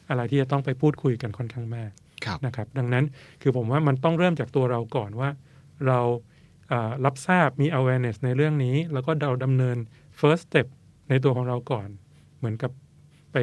[0.09, 1.91] อะไรที่จะต้องไปพูดคุยกันค่อนข้างมาก
[2.25, 3.05] ครับนะครับ ดังนั้น
[3.41, 5.29] คือผมว่ามันต้องเริ่มจากตัวเราก่อนว่า
[5.87, 6.30] เราอ่า
[7.05, 9.77] รับทราบมี awareness ในเรื่องนี้ แล้วก็เราดำเนิน
[10.19, 10.67] first step
[11.09, 11.87] ในตัวของเราก่อน
[12.37, 12.71] เหมือนกับ
[13.31, 13.37] ไป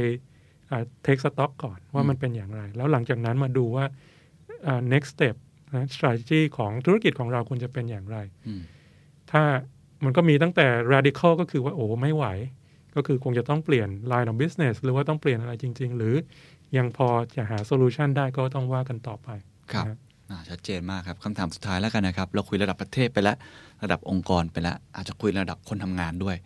[0.71, 3.85] อ่า take stock ก่อนว่ามันเป็นอย่างไร แล้วหลังจากนั้นมาดูว่า
[4.67, 5.37] อ่า next step
[5.75, 8.63] นะ strategy ของธุรกิจของเราควรจะเป็นอย่างไรอืม
[9.31, 9.43] ถ้า
[10.05, 12.27] มันก็มีตั้งแต่ radical ก็คือว่าโอ้ไม่ไหว
[12.95, 16.15] ก็คือคงจะต้องเปลี่ยน line of business หรือว่าต้องเปลี่ยนอะไรจริง ๆ หรือ
[16.77, 19.29] ยังพอจะหา solution ได้ก็ต้องว่ากันต่อไป
[19.73, 19.97] ครับนะอ่า
[20.51, 23.37] ชัดเจนมากครับคำถามสุดท้ายแล้วกันนะครับ เราคุยระดับประเทศไปแล้ว
[23.83, 26.37] ระดับองค์กรไปแล้ว อาจจะคุยระดับคนทำงานด้วย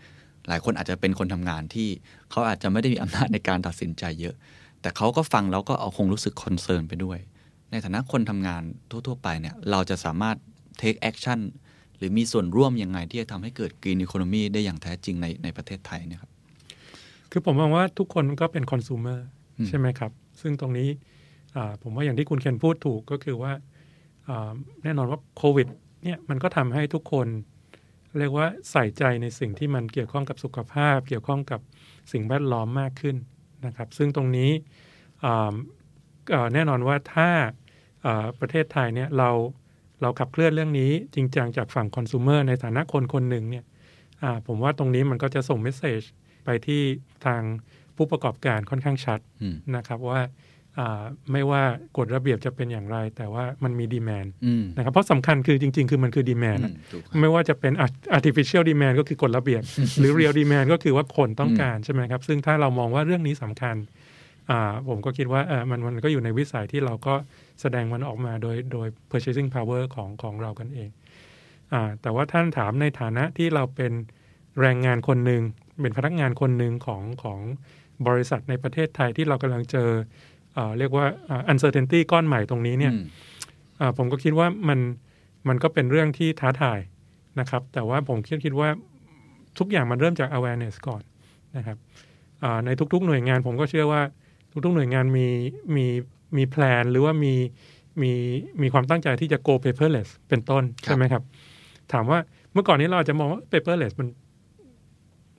[0.49, 1.89] หลายคนอาจจะเป็นคนทำงานที่
[2.30, 4.35] เขาอาจจะไม่ได้มีอำนาจในการตัดสินใจเยอะ
[4.80, 7.18] แต่เขาก็ฟังแล้วก็เอาคงรู้สึกคอนเซิร์นไปด้วย
[7.70, 10.37] ในฐานะคนทำงานทั่ว ๆ ไปเนี่ยเราจะสามารถ
[10.83, 11.41] take action
[11.97, 16.30] หรือมีส่วนร่วมยังไงที่จะทำให้เกิด green economy ได้อย่างแท้จริงในในประเทศไทยเนี่ยครับ
[17.30, 19.18] คือผมมองว่าทุกคนก็เป็นคอน sumer
[19.59, 20.89] อืมใช่ไหมครับ ซึ่งตรงนี้
[21.57, 23.62] อ่าผมว่าอย่างที่คุณเคนพูดถูกก็คือว่าอ่า
[24.83, 25.68] แน่นอนว่าโควิด
[26.05, 27.29] เนี่ยมันก็ทำให้ทุกคน
[28.18, 31.61] เรียกว่าใส่ใจในสิ่งที่มันเกี่ยวข้องกับสุขภาพ เกี่ยวข้องกับ
[32.12, 33.16] สิ่งแวดล้อมมากขึ้น
[33.66, 34.51] นะครับ ซึ่งตรงนี้
[35.25, 35.55] อ่า
[36.31, 37.29] เอ่อแน่นอนว่าถ้า
[38.05, 39.31] อ่าประเทศไทยเนี่ยเรา
[40.03, 43.64] เราขับเคลื่อนเรื่องนี้จริงจังจากฝั่งคอน sumer ในฐานะคนคนหนึ่งเนี่ย
[44.23, 46.03] อ่าผมว่าตรงนี้มันก็จะส่งเมสเซจ
[46.45, 46.83] ไปที่
[47.27, 47.43] ทาง
[47.97, 50.29] ผู้ประกอบการค่อนข้างชัดอืมนะครับว่าอ่า
[51.33, 51.62] ไม่ว่า
[51.99, 59.62] กฎระเบียบจะเป็นอย่างไร แต่ว่ามันมีดีแมนอืมนะครับเพราะสำคัญคือจริง ๆ คือมันคือดีแมนอืมถูกครับไม่ว่าจะเป็น art- artificial demand ก็คือกฎระเบียบ
[59.99, 63.77] หรือ real demand ก็คือว่าคนต้องการใช่ไหมครับ ซึ่งถ้าเรามองว่าเรื่องนี้สำคัญ
[64.51, 67.14] อ่าผมก็คิดว่าเออมันมันก็อยู่ในวิสัยที่เราก็
[67.61, 70.89] แสดงมันออกมาโดยโดย purchasing power ของของเรากันเอง
[71.73, 73.93] อ่าแต่ว่าท่านถามในฐานะที่เราเป็น
[74.61, 75.43] แรงงานคนหนึ่ง
[75.81, 77.41] เป็นพนักงานคนหนึ่งของของ
[78.09, 80.01] บริษัทในประเทศไทยที่เรากำลังเจออ่า
[80.78, 83.05] เรียกว่าอ่า uncertainty ก้อนใหม่ตรงนี้เนี่ยอืม
[83.80, 84.78] อ่าผมก็คิดว่ามัน
[85.48, 86.78] มันก็เป็นเรื่องที่ท้าทาย
[87.40, 88.68] นะครับ แต่ว่าผมคิดคิดว่า
[89.59, 91.03] ทุกอย่างมันเริ่มจาก awareness ก่อน
[91.57, 91.76] นะครับ
[92.42, 94.03] อ่าในทุกๆหน่วยงานผมก็เชื่อว่า
[94.64, 95.26] ทุกๆหน่วยงานมี
[95.76, 95.86] มี
[96.36, 97.34] มีแพลนหรือว่ามี
[98.03, 98.12] มี
[98.62, 101.22] มีความตั้งใจที่จะ go paperless เป็นต้นครับใช่ไหมครับ
[101.92, 102.18] ถามว่า
[102.53, 104.09] เมื่อก่อนนี้เราอาจจะมองว่า paperless มัน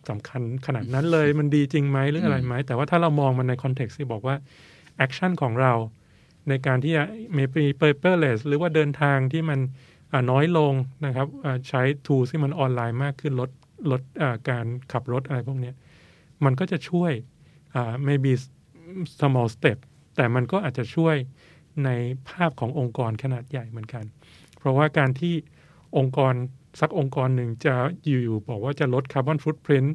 [0.10, 4.36] สำคัญขนาดนั้นเลยมันดีจริงไหมหรืออะไรไหมแต่ว่าถ้าเรามองมันใน context ที่บอกว่า
[5.06, 5.74] action ของเรา
[6.50, 7.04] ในการที่จะ
[7.38, 7.44] มี
[7.82, 9.60] paperless หรือว่าเดินทางที่มัน
[10.32, 10.74] น้อยลง
[11.06, 11.28] นะครับ
[11.70, 13.50] ใช้ tools ที่มันออนไลน์มากขึ้นลด
[13.92, 14.02] ลด
[14.50, 15.72] การขับรถอะไรพวกนี้
[16.44, 17.12] มันก็จะช่วย
[17.76, 18.32] อ่า maybe
[19.20, 19.78] small step
[20.16, 21.16] แต่มันก็อาจจะช่วย
[21.86, 21.90] ใน
[22.30, 24.06] ภาพขององค์กรขนาดใหญ่เหมือนกัน
[24.58, 25.36] เพราะว่าการที่
[25.98, 26.34] องค์กร
[26.82, 29.86] สักองค์กรหนึ่งจะอยู่ๆบอกว่าจะลดคาร์บอนฟุตพิ้น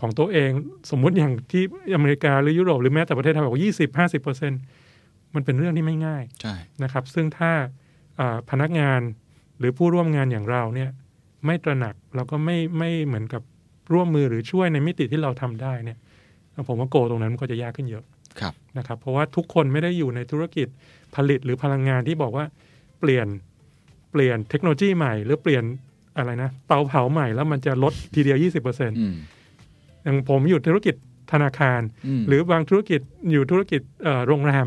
[0.00, 0.50] ของตัวเอง
[0.90, 1.62] สมมุติอย่างที่
[1.94, 4.52] อเมริกาหรือยุโรปหรือแม้แต่ประเทศไทยบอกยี่สิบห้าสิบเปอร์เซ็น
[5.34, 7.52] มันเป็นเรื่องที่ไม่ง่ายใช่นะครับ ซึ่งถ้า
[8.20, 9.00] อ่าพนักงาน
[9.58, 10.90] หรือผู้ร่วมงานอย่างเราเนี่ย
[11.46, 13.42] ไม่ตระหนักเราก็ไม่ไม่เหมือนกับ
[13.92, 15.98] ร่วมมือหรือช่วยในมิติที่เราทำได้เนี่ย
[16.68, 18.04] ผมว่าโกตรงนั้นมันก็จะยากขึ้นเยอะ
[18.40, 20.68] ครับนะครับ เพราะว่าทุกคนไม่ได้อยู่ในธุรกิจ
[21.14, 22.44] ผลิตหรือพลังงานที่บอกว่า
[23.00, 23.26] เปลี่ยน
[24.12, 25.64] เปลี่ยนเทคโนโลยีใหม่ หรือเปลี่ยน
[26.16, 29.02] อะไรนะเตาเผาใหม่แล้วมันจะลดทีเดียว 20%อ
[30.06, 30.94] อืมย่างผมอยู่ธุรกิจ
[31.32, 31.80] ธนาคาร
[32.20, 33.00] มหรือบางธุรกิจ
[33.32, 34.66] อยู่ธุรกิจเอ่อโรงแรม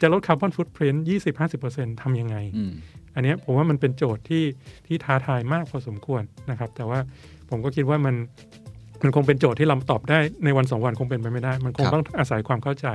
[0.00, 2.72] จะลดคาร์บอนฟุตพิ้นยี่สิบห้าสิบเปอร์เซ็นทำยังไงอืม
[3.14, 4.44] อันเนี้ยผมว่ามันเป็นโจทย์ที่
[4.86, 6.98] ที่ท้าทายมากพอสมควรนะครับ แต่ว่า
[7.50, 8.14] ผมก็คิดว่ามัน
[9.02, 12.86] มันคงเป็นโจทย์ที่เราตอบได้ในวันสองวันคงเป็นไปไม่ได้ มันคงครับต้องอาศัยความเข้าใจ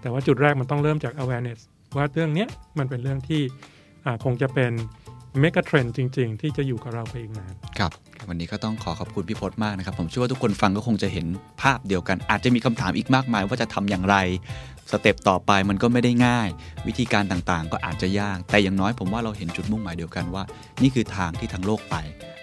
[0.00, 1.58] แต่ว่าจุดแรกมันต้องเริ่มจาก awareness
[1.96, 2.48] ว่าเรื่องเนี้ย
[2.78, 3.42] มันเป็นเรื่องที่
[4.04, 4.72] อ่าคงจะเป็น
[5.42, 7.92] mega trend จริง ๆ ที่จะอยู่กับเราไปอีกนานครับ
[8.28, 11.26] วันนี้ก็ต้องขอขอบคุณพี่พจน์มากนะครับ ผมเชื่อว่าทุกคนฟังก็คงจะเห็น
[11.62, 14.16] ภาพเดียวกัน อาจจะมีคำถามอีกมากมาย ว่าจะทำอย่างไร
[14.90, 16.48] สเต็ปต่อไปมันก็ไม่ได้ง่าย
[16.86, 20.42] วิธีการต่างๆ ก็อาจจะยาก แต่อย่างน้อยผมว่าเราเห็นจุดมุ่งหมายเดียวกันว่า
[20.82, 21.96] นี่คือทางที่ทั้งโลกไป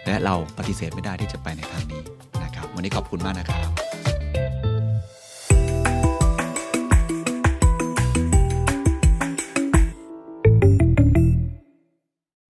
[0.06, 2.02] และเราปฏิเสธไม่ได้ที่จะไปในทางนี้
[2.44, 3.95] นะครับ วันนี้ขอบคุณมากนะครับ